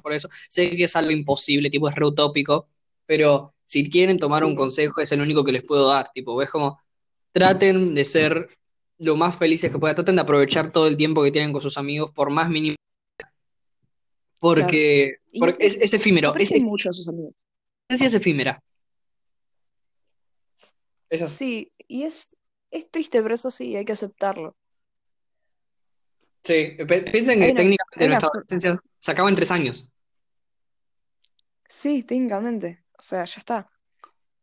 [0.03, 2.67] por eso sé que es algo imposible, tipo, es re utópico,
[3.05, 6.51] pero si quieren tomar un consejo es el único que les puedo dar, tipo, es
[6.51, 6.81] como
[7.31, 8.49] traten de ser
[9.01, 11.77] lo más felices que puedan, traten de aprovechar todo el tiempo que tienen con sus
[11.77, 12.77] amigos, por más mínimo.
[14.41, 15.17] Porque,
[15.59, 17.35] es, es efímero, es, mucho a sus amigos.
[17.89, 18.63] es, es efímera.
[21.11, 21.37] Es así.
[21.37, 22.37] Sí, y es,
[22.71, 24.57] es triste, pero eso sí, hay que aceptarlo.
[26.43, 26.77] Sí,
[27.11, 29.91] piensen que una, técnicamente nuestra adolescencia se acaba en tres años.
[31.69, 33.71] sí, técnicamente, o sea, ya está.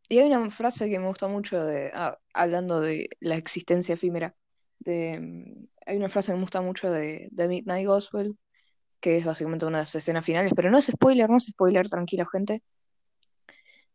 [0.08, 4.36] Y hay una frase que me gusta mucho de, ah, hablando de la existencia efímera,
[4.78, 8.36] de, mm, hay una frase que me gusta mucho de, de Midnight Gospel,
[9.06, 11.88] que es básicamente una de las escenas finales, pero no es spoiler, no es spoiler,
[11.88, 12.64] tranquilo, gente,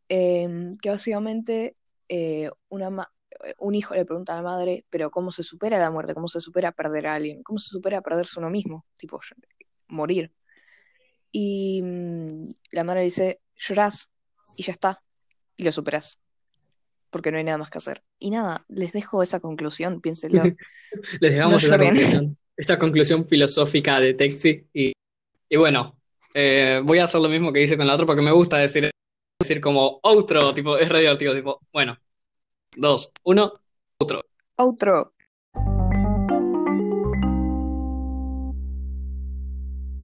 [0.07, 1.75] em, que básicamente
[2.07, 3.09] eh, una
[3.43, 6.13] eh, un hijo le pregunta a la madre, pero ¿cómo se supera la muerte?
[6.13, 7.43] ¿Cómo se supera perder a alguien?
[7.43, 8.85] ¿Cómo se supera perderse uno mismo?
[8.95, 9.19] Tipo,
[9.89, 10.31] morir.
[11.29, 14.09] Y mm, la madre dice, llorás
[14.55, 15.03] y ya está,
[15.57, 16.21] y lo superás,
[17.09, 18.01] porque no hay nada más que hacer.
[18.17, 20.41] Y nada, les dejo esa conclusión, piénsenlo.
[21.19, 21.95] Les No dejamos esa lloren.
[21.95, 24.67] conclusión, esa conclusión filosófica de Texi.
[24.73, 24.93] Y,
[25.51, 25.97] y bueno,
[26.33, 28.89] eh, voy a hacer lo mismo que hice con la otra porque me gusta decir,
[29.37, 31.97] decir como outro, tipo, es re divertido, tipo, bueno,
[32.77, 33.59] dos, uno,
[33.99, 34.23] outro.
[34.55, 35.13] Outro.